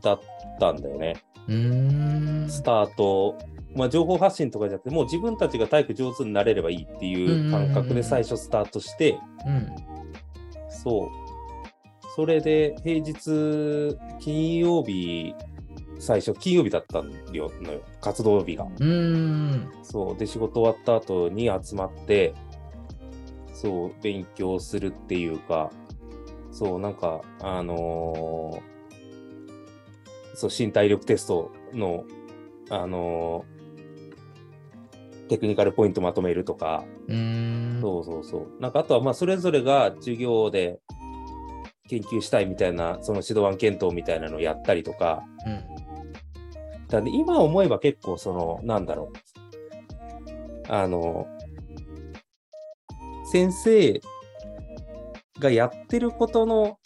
[0.00, 0.20] だっ
[0.58, 1.14] たんだよね。
[1.46, 2.50] うーん。
[2.50, 3.38] スタート、
[3.76, 9.68] まあ、情報発信とかじゃなくて、もう自分たちが体育上手になれればいいっていう感覚で最初スタートして、うん。
[10.68, 11.21] そう。
[12.14, 15.34] それで平日、金曜日、
[15.98, 17.50] 最初、金曜日だったのよ
[18.00, 18.66] 活動日が。
[19.82, 20.16] そう。
[20.18, 22.34] で、仕事終わった後に集まって、
[23.54, 25.70] そう、勉強するっていうか、
[26.50, 28.72] そう、なんか、あのー
[30.34, 32.04] そう、身体力テストの、
[32.68, 33.62] あのー
[35.28, 36.84] テクニカルポイントまとめるとか。
[37.80, 38.60] そうそうそう。
[38.60, 40.78] なんかあとはまあそれぞれが授業で
[41.92, 45.62] 研究したいみたいな、その指導案検討みたいなのをやったりとか、うん。
[46.88, 49.12] だね今思えば結構その、なんだろ
[50.68, 50.72] う。
[50.72, 51.26] あの、
[53.30, 54.00] 先生
[55.38, 56.78] がやってることの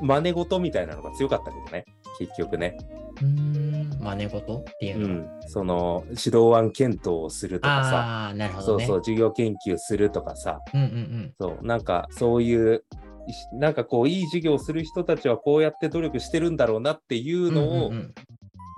[0.00, 1.84] 真似事みたいなのが強かったけどね、
[2.18, 2.76] 結局ね。
[3.20, 3.64] うーん。
[4.00, 5.20] 真似事っていううのは。
[5.20, 5.40] ん。
[5.46, 8.86] その、指導案検討をするとかさ、ああ、なるほどね。
[8.86, 13.03] そうそう、授業研究するとかさ、うんうんそう、なんかそういう、い
[13.52, 17.54] なんかこう、いい授業をする人たちはこうやって努力してるんだろうなっていううん。
[17.54, 17.92] のを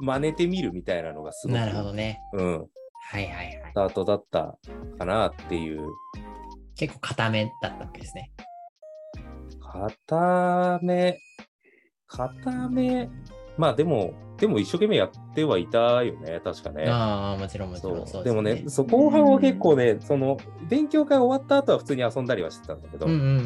[0.00, 2.20] 真似てみるみたいなのがすごく、うんなるほどね。
[2.34, 2.58] うん、
[3.10, 3.74] はいはいはいス。
[3.74, 4.58] タートだった
[4.98, 5.86] かなっていう。
[6.74, 8.30] 結構固めだったわけですね。
[9.60, 11.18] 固め、
[12.06, 13.08] 固め、
[13.56, 16.86] まあでも、でも一生懸命やってはいたよね、確かね。
[16.88, 17.96] ああ、もちろんもちろん。
[17.98, 20.36] そうそうでもね、すそう後半は結構ね、その
[20.68, 23.38] 勉強会終わった後は普通に遊んだりはしてたんだけど、うんうんうんうん。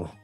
[0.00, 0.20] う ん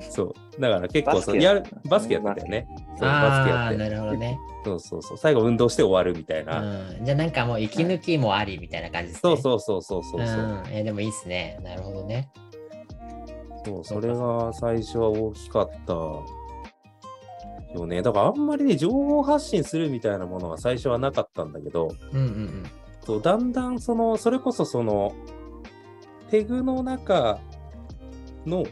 [0.00, 0.60] そう。
[0.60, 2.66] だから結構そうバスケやるバスケやってたよね。
[2.98, 3.78] そうバスケああ、やって。
[3.78, 4.38] なるほどね。
[4.64, 5.16] そうそうそう。
[5.18, 6.60] 最後運動して終わるみたいな。
[6.60, 7.04] うん。
[7.04, 9.20] じゃあなんかもう息抜きもありみたいな感じですね。
[9.22, 10.38] そうそうそうそうそうそう。
[10.38, 10.62] うん。
[10.70, 11.58] えでもいいっすね。
[11.62, 12.30] なるほどね。
[13.64, 15.94] そうそれが最初は大きかった
[17.74, 18.02] よね。
[18.02, 22.62] だからあんまりね、情報発信するみたいなものが最初はなかったんだけど、うんうん
[23.04, 25.12] そうだんだんその、それこそその、
[26.30, 27.40] ペグの中
[28.46, 28.64] の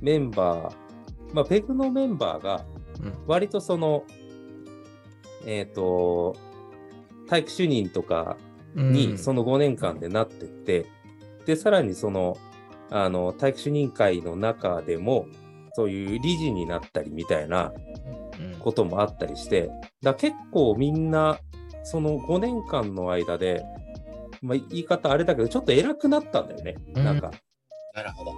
[0.00, 2.64] メンバー、まあ、ペグのメンバーが
[3.02, 3.12] うん。
[3.26, 4.04] 割とその、
[5.46, 6.36] えっ、と、
[7.28, 8.36] 体育主任とか
[8.74, 10.86] にその5年間でなってって、
[11.46, 12.36] で、さらにその、
[12.90, 15.26] あの、体育主任会の中でも、
[15.80, 17.72] そういう理事になったりみたいな
[18.38, 19.70] うんこともあったりして、
[20.02, 21.38] だ結構みんな、
[21.84, 23.64] その5年間の間で、
[24.42, 26.74] まあ、言い方あれだけど、ちょっと偉くなったんだよね。
[26.94, 27.30] うんなんか、
[27.94, 28.32] なるほど。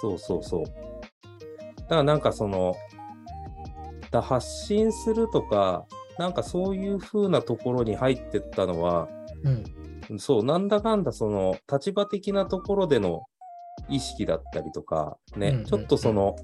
[0.00, 0.64] そうそうそう。
[0.64, 2.74] だからなんかその、
[4.10, 5.86] だ発信するとか、
[6.18, 9.08] なんかそういう風なところに入ってったのは、
[10.08, 10.18] うん。
[10.18, 13.22] そう、なんだかんだその立場的なところでの
[13.90, 16.36] 意識だったりとか、ね、うんうんうんちょっとその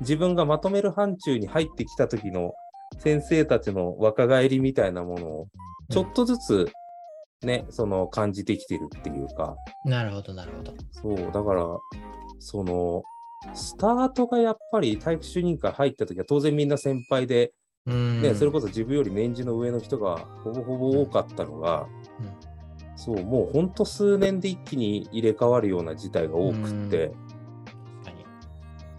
[0.00, 2.52] 自分がまとめる範疇に入ってきた時の
[2.98, 5.46] 先生たちの若返りみたいなものを
[5.90, 6.72] ちょっとずつ
[7.44, 10.72] ね、その感じてきてるっていうか、なるほど、なるほど。
[10.90, 11.66] そう、だから、
[12.38, 13.02] その、
[13.54, 17.52] スタートがやっぱり体育主任会入った時は当然みんな先輩で、
[17.86, 18.22] うん。
[18.22, 21.86] ね、それこそ自分より年次の上の人がほぼほぼ多かったのが、
[23.04, 27.12] そう、もうほんと数年で一気に入れ替わるような事態が多くって。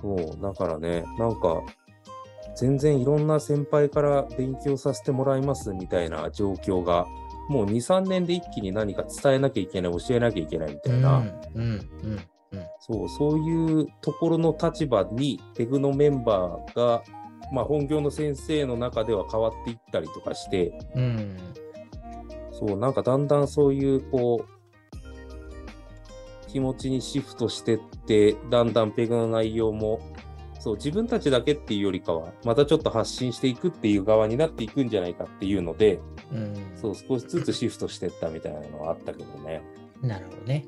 [0.01, 1.61] そう、だからね、なんか、
[2.55, 7.07] 全然いろんな先輩から勉強させてもらいますみたいな状況が、
[7.49, 12.11] もう2、3年で一気に何か伝えなきゃいけない、教えなきゃいけないみたいな、うん、うん、うん。
[12.11, 12.19] うん
[12.79, 17.03] そう、そういうところの立場に、ペグのメンバーが、
[17.51, 21.37] まあ、本業の先生の中では変わっていったりとかして、うん。
[22.59, 24.55] そう、なんかだんだんそういう、こう、
[26.47, 29.99] 気持ちにシフトしてって、だんだんペグの内容も、
[30.59, 35.99] そう、自分たちだけっていうよりかは、またちょっと発信していくっていう側になっていくんじゃないかっていうので、
[36.31, 36.53] うん。
[36.75, 39.61] そう、少しずつシフトしてったみたいなのはあったけどね。
[40.01, 40.65] なるほどね。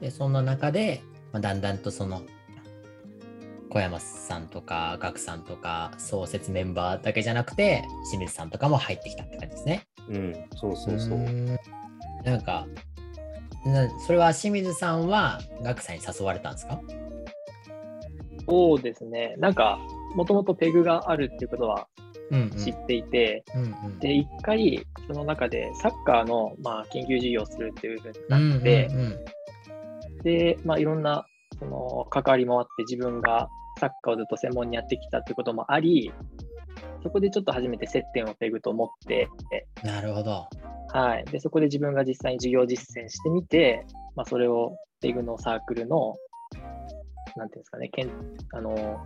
[0.00, 2.22] で、そんな中で、まあ、だんだんとその、
[3.74, 9.82] 小山さんとか、ガクさんとか、創設メンバーだけじゃなくて、清水さんとかも入ってきたって感じですね。
[10.08, 11.18] うん、そうそうそう。
[11.18, 11.58] ーん
[12.24, 12.68] なんか、
[13.66, 16.80] なそれは清水さんはガクさんに誘われたんですか？
[18.48, 19.34] そうですね。
[19.38, 19.80] なんか、
[20.14, 21.88] もともとペグがあるっていうことは
[22.30, 29.24] うん知っていて、うんうんで、一回、その中でサッカーの、まあ、研究授業をするっていうふうにうんなって、うんうん
[30.22, 31.26] で、まあ、いろんな、
[31.58, 36.12] その、関わりもあって、自分がサッカーをずっと専門にやってきたってこともあり、
[37.02, 39.28] そこでちょっと初めて接点をペグと思って、
[39.82, 40.48] なるほど。
[40.88, 41.24] はい。
[41.26, 43.84] で、そこで自分が実際に授業実践してみて、
[44.16, 46.14] まあ、それをペグのサークルの、
[47.36, 48.10] なんていうんですかね、けん
[48.52, 49.04] あの、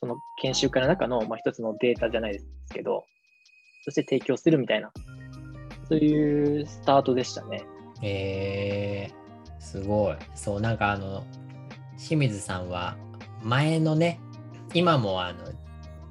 [0.00, 3.04] その研修会の中の、まあ、一つのデータじゃないですけど、
[3.84, 4.90] そして提供するみたいな、
[5.88, 7.64] そういうスタートでしたね。
[8.02, 10.16] えー、すごい。
[10.34, 11.24] そう、なんかあの、
[11.98, 12.96] 清水さんは
[13.42, 14.20] 前のね、
[14.74, 15.44] 今もあの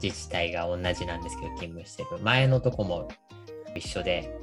[0.01, 2.21] 自治体が同じなんですけど、勤務してる。
[2.21, 3.07] 前のとこも
[3.75, 4.33] 一緒で、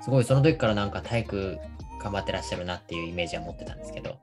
[0.00, 1.58] すごいその時からなんか体育
[2.02, 4.18] 頑張ってらっしゃるなっていうイメージは持ってたんですけど。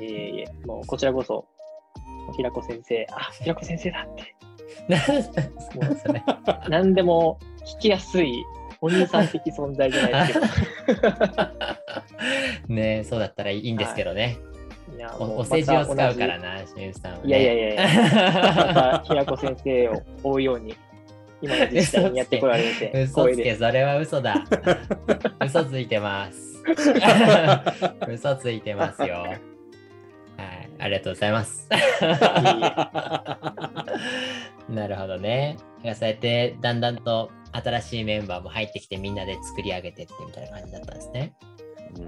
[0.00, 1.46] いえいえ、もうこちらこそ、
[2.36, 4.34] 平子先生、あ、平子先生だって、
[5.72, 6.24] そうですね。
[6.68, 7.38] 何でも
[7.76, 8.44] 聞きやすい
[8.80, 10.40] お兄さん的存在じゃないです
[10.86, 11.10] けど。
[12.74, 14.36] ねそうだったらいいんですけどね。
[15.18, 17.24] おお世辞を使うからな、清水さんは、ね。
[17.26, 17.82] いやいやいや
[18.66, 20.76] また平子先生を追うように、
[21.40, 23.54] 今の自治体にやってこられて 嘘つけ。
[23.54, 24.44] それは嘘だ。
[25.44, 26.62] 嘘ついてます。
[28.08, 29.14] 嘘ついてますよ。
[29.16, 29.38] はい、
[30.78, 31.68] ありがとうございます。
[34.68, 35.56] なるほどね。
[35.94, 41.32] そうやってだんだんと新しいメンバーも入ってきてみんなで作り上げてってみたいな感じだったんですね。
[41.96, 42.00] う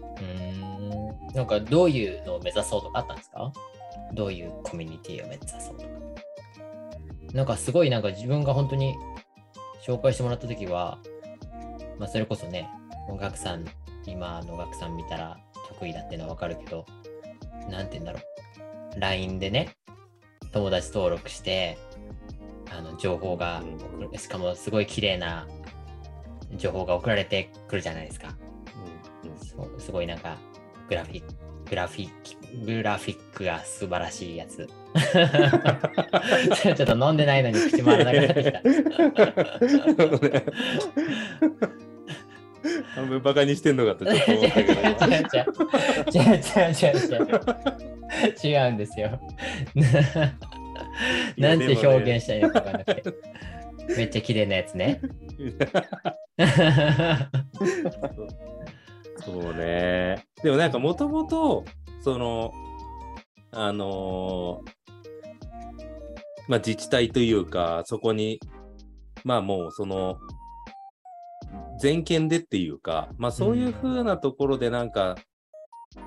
[0.00, 1.34] んうん。
[1.34, 3.52] なんかどういうのを目指そうとかあったんですか？
[4.12, 5.88] どういうコミュニティを目指そうとか。
[7.32, 8.94] なんかすごいなんか自分が本当に
[9.84, 10.98] 紹介してもらった時は、
[11.98, 12.68] まあそれこそね、
[13.08, 13.64] 音楽さん、
[14.06, 15.36] 今の楽さん見たら
[15.68, 16.86] 得意だってのはわかるけど、
[17.68, 18.20] なんて言うんだろ
[18.96, 19.00] う。
[19.00, 19.70] LINE でね、
[20.52, 21.76] 友達登録して、
[22.70, 23.62] あの情報が、
[24.16, 25.48] しかもすごい綺麗な
[26.56, 28.36] 情報が送られてくるじゃないですか。
[29.78, 30.36] すごいなんか
[30.88, 31.26] グラフィック、
[31.70, 32.14] グラフィック、
[32.66, 34.66] グラフィックが素晴らしいやつ。
[36.62, 38.62] ちょっと飲んでないのに口回らなくなってきた。
[42.94, 44.46] 半分バカにしてんのかとちょっと違う思
[44.92, 45.38] ったけど違う違
[46.04, 46.28] う違う違う違
[46.74, 47.40] う違う違う
[48.42, 49.20] 違うんですよ。
[51.36, 53.12] なんて表現したらいいのか分かんなくて。
[53.96, 55.00] めっちゃ綺麗なやつね。
[59.24, 60.24] そうね。
[60.42, 61.64] でもなんかもともと、
[62.00, 62.52] その、
[63.52, 64.70] あのー
[66.46, 68.38] まあ自治体というか、そこに、
[69.24, 70.18] まあもうその、
[71.80, 75.16] 全県でっていうか、まあそういうふうなところでなんか、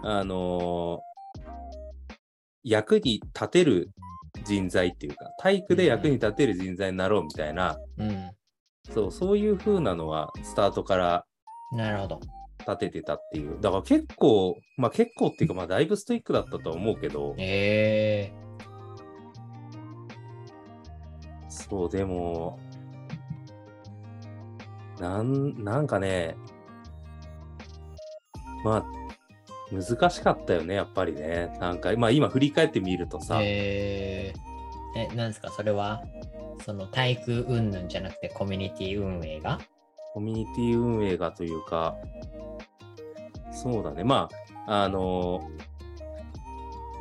[0.04, 1.08] あのー
[2.64, 3.90] 役に立てる
[4.44, 8.30] 人材っていうか、体育で役に立てる人材になろうみたいな、うん。
[8.94, 11.26] そう、そういうふうなのはスタートから
[11.72, 12.20] なるほど。
[12.68, 13.60] 立ててたっていう。
[13.62, 18.32] だから結構、まあ結構っていうか、まあだいぶストイックだったとは思うけど、え
[21.48, 22.60] そう、でも、
[25.00, 26.36] なん、なんかね、
[28.64, 28.86] まあ、
[29.72, 31.56] 難しかったよね、やっぱりね。
[31.60, 35.50] なんか、まあ今振り返ってみるとー、さ、えー、え、なんですか？
[35.52, 36.04] それは、
[36.66, 39.60] その体育云々じゃなくてコミュニティ運営が？
[40.14, 41.96] コミュニティ運営がというか、
[43.62, 44.30] そうだね、ま
[44.66, 45.50] あ、あの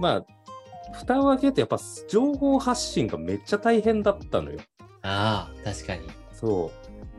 [0.01, 4.59] まあ、蓋を開けてやっぱ情報発信がめっちゃ大変だったのよ。
[5.03, 6.03] ああ、確かに。
[6.33, 6.71] そ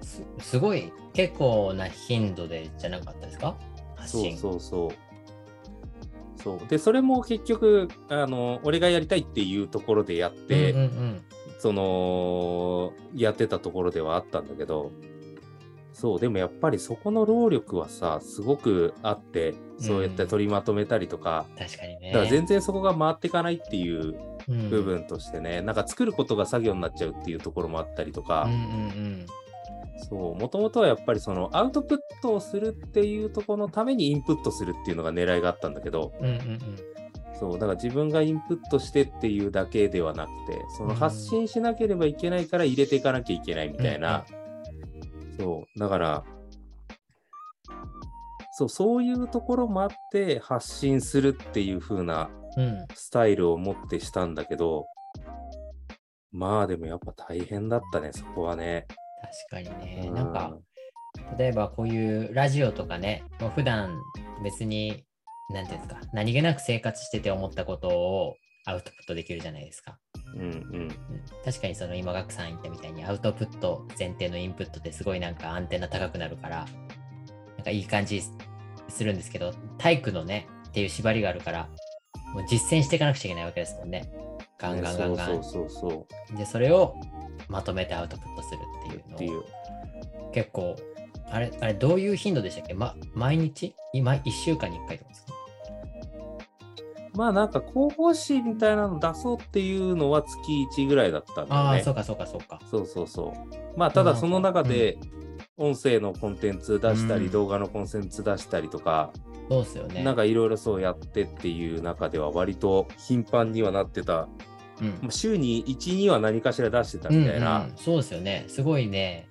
[0.02, 0.06] う。
[0.06, 3.56] すすごい、結構な頻度でじゃなかったですか？
[3.96, 4.38] 発そう信。
[4.38, 4.92] そうそう。
[6.42, 11.24] そうでそれも結局あの俺がやりたいっていうところでやって、うんうん
[11.60, 14.92] そのやってたところではあったんだけど
[16.00, 21.66] そうでもやっぱりそこの労力はさすごくあってそうやって取りまとめたりとか、うん。
[21.66, 22.12] 確かにね。
[22.14, 24.16] だから全然そこが回っていかないっていう
[24.48, 29.26] うん部分としてね、なんか作ることが作業になっちゃうっていうところもあったりとか、うんうん
[30.10, 36.28] そう、もともとはやっぱりそのアウトプットをするっていうところのためにインプットするっていうのが狙いがあったんだけど、うん。
[36.28, 36.60] うんうん
[37.40, 44.26] そう、だから自分がインプットしてっていうだけではなくて、その発信しなければいけないから入れていかなきゃいけないみたいな、
[45.38, 46.24] そう、だから、
[48.54, 52.64] そう、そういうところもあって発信するっていう風なうん。
[52.64, 52.88] うん。
[52.96, 54.88] スタイルを持ってしたんだけど、
[56.32, 58.88] まあでもやっぱ大変だったね、そこはね。
[59.52, 60.08] 確かにね。
[60.10, 60.58] うなんか、
[61.38, 63.96] 例えばこういうラジオとかね、もう普段
[64.44, 65.06] 別に、
[65.54, 68.36] なんていうんですか、何気なく生活してて思ったことを
[68.70, 69.98] アウトプットできるじゃないですか。
[70.36, 70.50] うんうん。
[70.50, 70.52] う
[70.86, 70.90] ん
[71.46, 76.66] 確かにその今、ガクさん言ったみたいにアウトプット前提のインプットってすごいなんかアンテナ高くなるから、
[77.56, 78.22] なんかいい感じ
[78.90, 81.70] するんですけど、体育のね、っていう縛りがあるから、
[82.34, 84.12] もう実践していかなくちゃいけないわけですもんね。
[84.60, 85.42] ガンガンガンガン。
[86.38, 86.96] で、それを
[87.48, 89.46] まとめてアウトプットするっていうのを。
[90.34, 90.76] 結構、
[91.30, 93.74] あれ、あれ、どういう頻度でしたっけ、ま、毎日？
[93.94, 95.34] 今、1週間に1回とかですか？
[97.18, 101.82] まあなんか広報誌みたいなの出そうっていうのは月1ぐらいだったんだよああ、ね。
[101.82, 102.62] そうかそうかそうか。
[102.70, 103.80] そうそうそう。
[103.80, 105.00] まあただその中で
[105.58, 109.12] 音声のコンテンツ出したり、うん動画のコンテンツ出したりとか、
[109.50, 110.04] そうっすよね。
[110.04, 114.28] なんかいろいろそうやってっていう中では割と頻繁にはなってた。
[114.80, 117.62] うんまあ週に1、2は何かしら出してたみたいな。
[117.62, 118.46] うんうんそうですよね。
[118.48, 119.28] すごいね、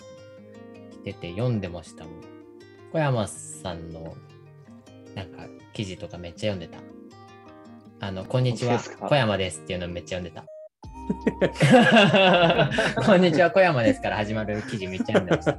[0.90, 2.14] 来てて読んでましたもん。
[2.92, 4.16] 小山さんの
[5.14, 6.82] なんか記事とかめっちゃ読んでた。
[8.06, 10.46] あの、こんにちは小山ですっていうのめっちゃ読んでた。
[13.04, 15.58] こんにちは、小山ですから始まる記事めっちゃ読んでました。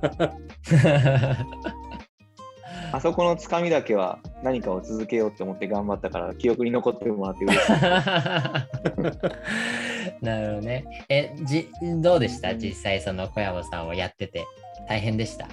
[2.94, 7.72] あそこのつかみだけは何かを続けようって思って頑張ったから記憶に残ってもらって嬉しい。
[10.24, 10.86] なるほどね。
[11.10, 11.68] え、じ、
[12.02, 12.56] どうでした？
[12.56, 14.46] 実際その小山さんをやってて。
[14.88, 15.48] 大変でした？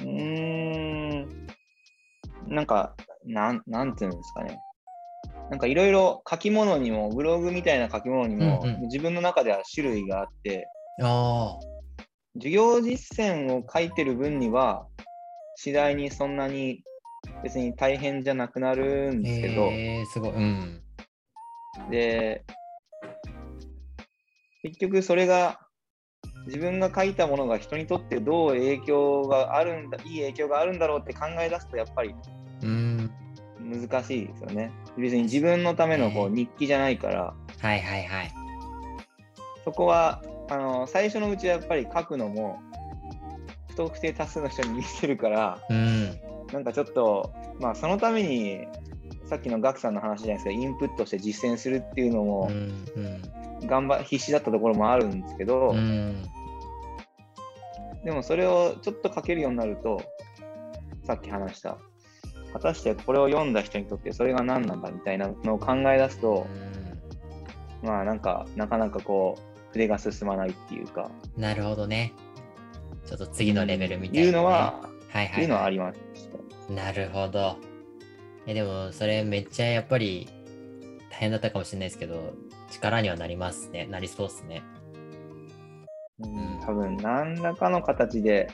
[0.00, 1.46] うーん。
[2.48, 4.58] なんか、なん、なんていうんですかね。
[5.50, 10.68] なんかいろいろ書き物にも、ブログみたいな書き物にも、うんうん自分の中では種類があって、
[11.02, 11.58] あ
[12.34, 14.86] 授業実践を書いてる分には、
[15.56, 16.82] 次第にそんなに
[17.42, 19.22] 別に大変じゃなくなるんあ。
[19.22, 20.30] ですけど、えー、すごい。
[20.32, 20.82] うん。
[21.90, 22.44] で、
[24.62, 25.60] 結局それが
[26.46, 32.45] 自分が書いたものが人にとってどう影響があるんだ、いい影響があるんだろうって考え出すとやっぱりうん。
[33.66, 34.72] 難しいですよね。
[34.96, 38.32] 別に自分のためのこうね日記じゃないから、はいはいはい。
[39.64, 42.60] そこはあの最初のうちはやっぱり書くのも
[43.70, 46.04] 不特定多数の人に見せるから、うん。
[46.52, 48.66] なんかちょっと、まあそのために
[49.24, 53.66] さっきのガクさんの話じゃないですか、インプットして実践するっていうのうもん。
[53.66, 55.76] 頑張必死だったところもあるんですけど、うん。
[55.76, 56.22] うん。
[58.04, 60.00] でもそれをちょっと書けるようになると、
[61.04, 61.76] さっき話した、
[62.56, 66.46] 果たしてこれを読んだ人にとってそれが何なんだみたいなのを考え出すと、
[67.82, 72.14] まあなんか、なかなかこう、筆が進まないっていうか、うんなるほどね。
[73.04, 74.26] ちょっと次のレベルみたいな、ね。
[74.26, 74.80] いうのは、
[75.10, 76.00] はいはい、いうのはありまし
[76.70, 77.56] なるほど。
[78.46, 80.28] えでも、それめっちゃやっぱり
[81.10, 82.32] 大変だったかもしれないですけど、
[82.70, 83.86] 力にはなりますね。
[83.86, 84.62] なりそうですね。
[86.20, 88.48] うん、多分何らかの形で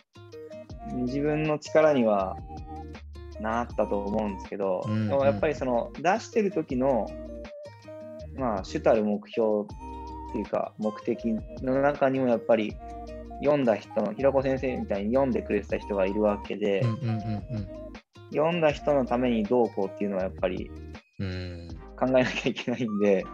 [0.95, 2.37] 自分の力には
[3.43, 7.07] なったと思うんですけど、うんうんでもやっぱりその出してる時の
[8.37, 11.27] まあ主たる目標っていうか目的
[11.63, 12.75] の中にもやっぱり
[13.43, 17.83] 読んだ人の平子先生みたいに読んでくれてた人がいるわけで、うんうんうん
[18.35, 20.71] 読んだ人のためにどうこうっていうのはやっぱり
[21.19, 21.27] うん。
[21.27, 21.69] うん。
[21.99, 23.33] 考えなきゃいけないんで確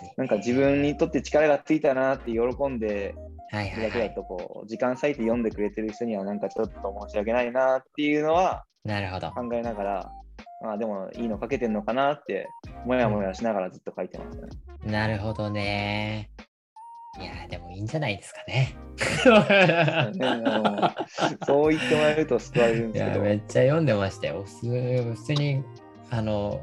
[0.00, 0.10] かに。
[0.16, 3.14] なんか自分にとって力がついたなって喜んで
[3.56, 4.14] はいはい、だけだはい。
[4.14, 6.72] とこう時間割いて読んでくれてる人にはなんかちょっと
[7.08, 9.30] 申し訳ないなっていうのはなるほど。
[9.32, 10.12] 考えながら、
[10.62, 12.48] まあでもいいの書けてんのかなって、
[12.84, 14.52] もやもやしながらずっと書いてましたね。
[14.84, 16.30] なるほどね。
[17.18, 18.76] いやー、でもいいんじゃないですかね。
[21.46, 24.44] そう言ってもらえると救われるんですけど、めっちゃ読んでましたよ。
[24.44, 25.64] 普通に、
[26.10, 26.60] あの、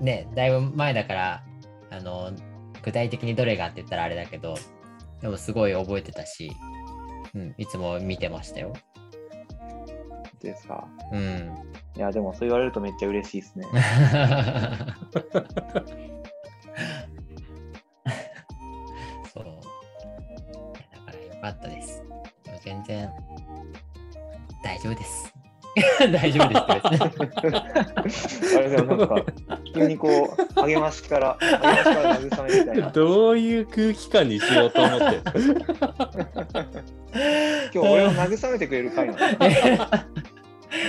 [0.00, 1.44] ね、だいぶ前だから、
[1.90, 2.32] あの、
[2.82, 4.56] 具体的にどれがって言ったらあれだけど、
[5.22, 6.52] でもすごい覚えてたし、
[7.34, 8.72] うん、いつも見てましたよ。
[10.40, 10.88] ですか。
[11.12, 11.54] うん。
[11.96, 13.66] いや、でもそう言われるとめっちゃ嬉しいですね。
[19.32, 19.44] そう。
[20.90, 22.02] だからよかったです。
[22.64, 23.10] 全然、
[24.62, 25.31] 大丈夫です。
[26.12, 26.48] 大丈夫
[28.04, 29.24] です あれでもなんか、
[29.74, 32.90] 急にこう、励ましから、励ましから慰めみたいな。
[32.92, 35.20] どういう空気感にしようと思って。
[37.74, 39.18] 今日俺を慰めてくれる回なの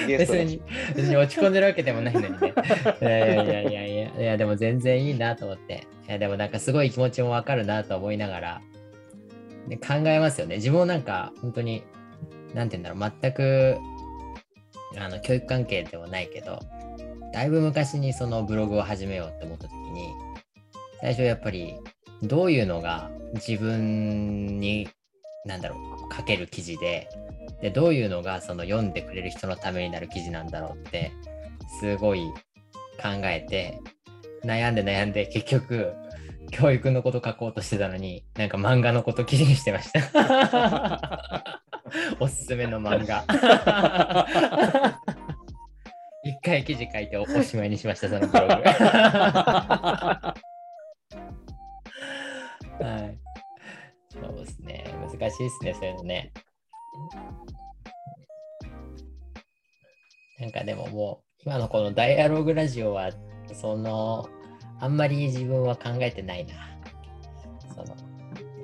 [0.07, 0.61] 別に
[0.95, 2.53] 別に落ち込んでるわけでもないのにね。
[3.01, 5.87] いやいやいやいやいや、いやでも全然いいなと思って。
[6.07, 8.61] いやでもなんかすごい気持ちもわかるなと思いながら、
[9.67, 10.55] で考えますよね。
[10.55, 11.83] 自分もなんか本当に、
[12.53, 13.77] なんて言うんだろう、全く
[14.97, 16.59] あの教育関係ではないけど、
[17.33, 20.09] だいぶ昔にそのブログを始めようって思った時に、
[21.01, 21.75] 最初やっぱり
[22.21, 24.87] どういうのが自分に、
[25.45, 27.09] なんだろう、書ける記事で、
[27.61, 31.13] でどういうのがその読んでくれる人のためになる記事なんだろうって
[31.79, 32.21] すごい
[33.01, 33.79] 考えて
[34.43, 35.93] 悩んで悩んで結局
[36.51, 41.61] 教育のこと書こうとしてたのになんか漫画のこと記事にしてました。
[42.19, 43.23] おすすめの漫画。
[46.25, 48.53] 一回記事書いておおしまいにしましたそのブログ。
[48.53, 48.61] は
[52.97, 53.17] い。
[54.09, 54.85] そうですね。
[55.01, 56.31] 難しいですねそういうのね。
[60.39, 63.11] なんかでももう今のこのダイアログラジオは
[63.53, 64.29] その
[64.79, 66.53] あんまり自分は考えてないな。
[67.75, 67.95] その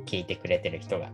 [0.05, 1.11] 聞いてくれてる人が。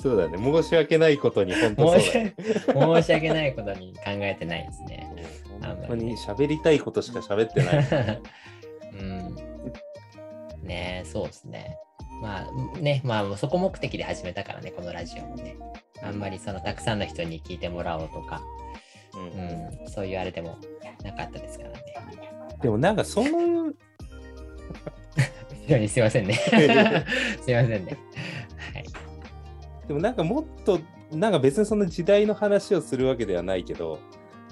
[0.00, 0.38] そうだね。
[0.38, 2.34] 申し訳ないことに本当そう申しだね。
[2.66, 5.12] 訳申し訳ないことに考えてないですね。
[5.62, 8.22] 本当に喋りたいことしか喋ってない。
[8.98, 9.34] うん。
[10.62, 11.76] ねえ、そうですね。
[12.20, 15.56] まあね、まあそこ目的で始めたからね、このラジオもね。
[16.02, 18.42] あんまりそのたくさんの人に聞いてもらおうとか、
[19.14, 20.58] うんうん、そういうあれでも
[21.04, 21.78] なかったですからね。
[22.60, 23.72] でもなんかその、
[25.78, 26.34] にすいませんね。
[26.44, 27.96] すいませんね。
[28.74, 28.84] はい。
[29.88, 30.80] でもなんかもっと、
[31.12, 33.98] なんか別にその時代の話をするわけではないけど、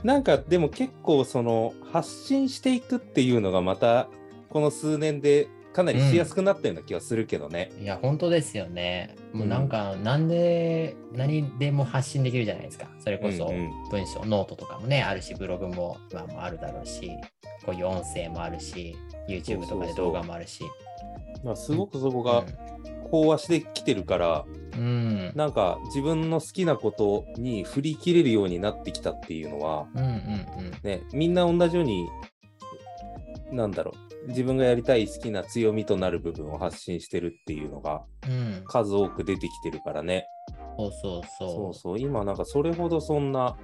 [0.03, 4.09] なんかでも結構その発信していくっていうのがまた
[4.49, 7.71] この数年でかなりしやすくなったような気がするけどね。
[7.81, 9.15] いや、本当ですよね。
[9.33, 12.89] もうなんか、なんで、何でも発信できるじゃないですか。
[12.99, 17.11] それこそうんうん文章、ノートとかもね、あるし、ブログも今もあるだろうし、
[17.65, 18.97] こういう音声もあるし、
[19.29, 20.65] YouTube とかで動画もあるし。
[20.65, 20.69] ま
[21.47, 22.45] あすごくそこが
[23.13, 24.81] 飽和してきてるから、うん。
[24.81, 25.33] うん。
[25.35, 30.71] なんか自分の好きなことに振り切れるようになってきたっていうのは、うんうんうん。
[30.83, 32.09] ね、みんな同じように、
[33.53, 33.93] なんだろ
[34.25, 38.63] う、自分がやりたい好きな強みとなる部分を発信してるっていうのがうん。
[38.67, 40.27] 数多く出てきてるからね。
[40.79, 41.49] そうそうそう。
[41.49, 43.57] そうそう、今なんかそれほどそんな、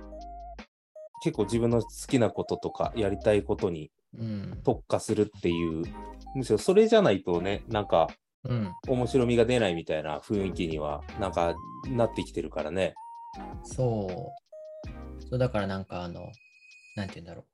[1.23, 4.61] 結構自分の好きなこととかやりたいことにうん。
[4.65, 5.85] 特化するっていう、
[6.35, 8.09] むしろそれじゃないとね、なんか
[8.49, 8.73] うん。
[8.87, 11.55] 面白みが出ないみたいな雰囲気にはなんか
[11.89, 12.95] なってきてるからね。
[13.63, 15.23] そう。
[15.29, 16.31] そうだからなんかあの、
[16.97, 17.47] なんて言うんだろう。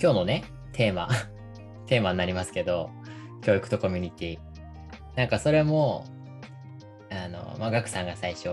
[0.00, 1.08] 今日のね、テーマ、
[1.86, 2.90] テーマになりますけど、
[3.42, 4.38] 教育とコミュニティ。
[5.16, 6.04] なんかそれも、
[7.10, 8.48] あの、まあ、ガクさんが最初、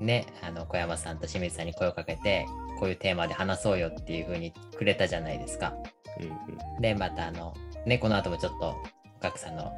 [0.00, 2.46] ね、あの、小山さんと清水さんに声をかけて、
[2.80, 5.74] こういうテーマで話そうよっていう風にくれたじゃないですか。
[6.20, 7.54] うんうんで、またあの、
[7.86, 8.76] ね、この後もちょっと、
[9.20, 9.72] ガクさんの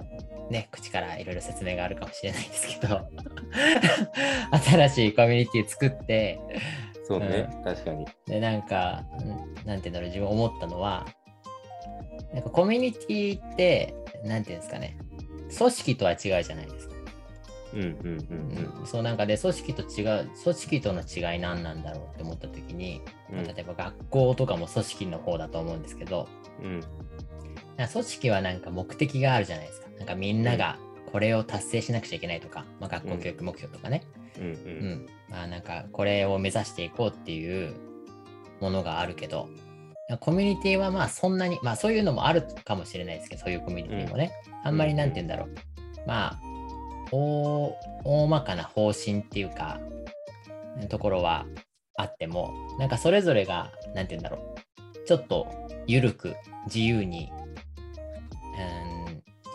[0.51, 3.09] ね、口からいろいろ説明があるかもしれないですけど、
[4.65, 6.41] 新しいコミュニティ作って、
[7.07, 8.07] そうね、確かに。
[8.27, 9.05] で、なんか、
[9.65, 11.07] んなんていうんだろう、自分思ったのは、
[12.33, 13.95] なんかコミュニティって、
[14.25, 14.97] なんていうんですかね、
[15.57, 16.95] 組織とは違うじゃないですか。
[17.75, 17.89] うんうん
[18.83, 23.39] うんそうなんかで、組織と違う、組織との違い何なんだろうって思った時に、うん。
[23.41, 26.29] うん例えば学校とかも組織の方だと思うんですけど、
[26.63, 26.81] うん
[27.77, 29.89] 組織はなんか目的があるじゃないですか。
[29.99, 30.79] なんかみんなが
[31.13, 34.03] これを達成しなくちゃいけないとか、まあ、学校教育目標とかね。
[34.39, 35.07] うんううんん。
[35.29, 37.75] まあなんかこれを目指していこうっていう
[38.61, 39.49] ものがあるけど、
[40.21, 44.33] コミュニティはまあそんなに、まあそういうのもあるかもしれないですけど、そういうコミュニティもね。
[44.63, 45.55] あんまりなんて言うんだろう。
[46.07, 46.41] まあ、
[47.11, 49.81] 大大まかな方針っていうか、
[50.89, 51.47] ところは
[51.97, 55.07] あっても、なんかそれぞれが、なんて言うんだろう。
[55.07, 55.47] ちょっと
[55.87, 56.35] 緩く
[56.67, 57.34] 自由に、うん、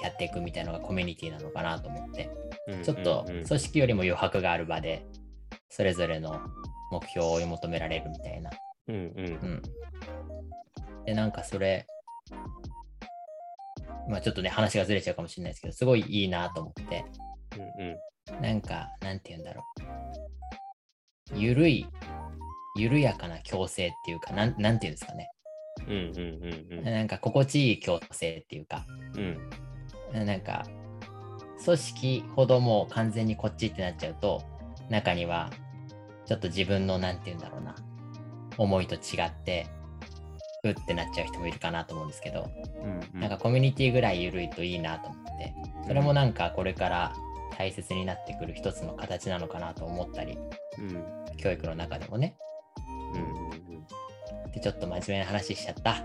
[0.02, 2.30] やっていくみたいなのがコミュニティなのかなと思って。
[2.68, 2.84] うん。
[2.84, 5.06] ちょっと組織よりも余白がある場で、
[5.70, 6.39] それぞれの
[6.91, 8.50] 目標を追い求められるみたいな。
[8.88, 9.62] うんうんうん。
[11.06, 11.86] で、なんかそれ、
[14.10, 17.06] まあちょっとね、話がずれちゃうかもしれないですけど、すごいいいなと思って、
[17.56, 17.97] うんうん
[18.41, 19.64] なんか、なんて言うんだろ
[21.34, 21.36] う。
[21.36, 21.88] ゆるい、
[22.76, 25.30] 緩やかな共生っていうか、なんなんて言うんですかね。
[25.90, 28.86] うんうんうんなんか心地いい共生っていうか、
[29.16, 29.38] うん
[30.26, 30.66] なんか、
[31.64, 34.42] 組織ほどもう完全にこっちってなっちゃうと、
[34.90, 35.52] 中には、
[36.26, 37.76] ちょっと自分の、なんて言うんだろうな、
[38.58, 39.68] 思いと違って、
[40.64, 42.50] うってなっちゃう人もいるかなと思うんですけど、
[43.14, 45.54] うんなんかコミュニティぐらい緩いといいなと思って、
[45.88, 47.14] それもなんかこれから
[47.58, 50.38] 大切になってくる一つの形なのかなと思ったり、
[50.78, 51.04] うん。
[51.38, 52.36] 教育の中でもね。
[53.14, 53.68] うん
[54.50, 56.04] うんで、ちょっと真面目な話しちゃった。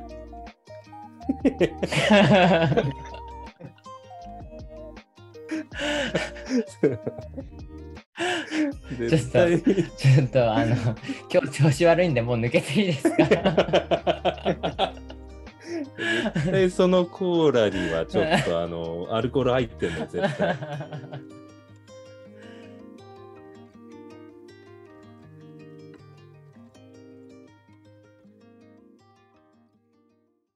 [8.99, 9.63] 絶対。
[9.63, 10.77] ちょっとあの、
[11.33, 13.17] 今日調子悪いんでもう抜けていいですか？
[16.35, 20.57] 絶対そのコーラにはちょっとあのアルコール入ってんの絶対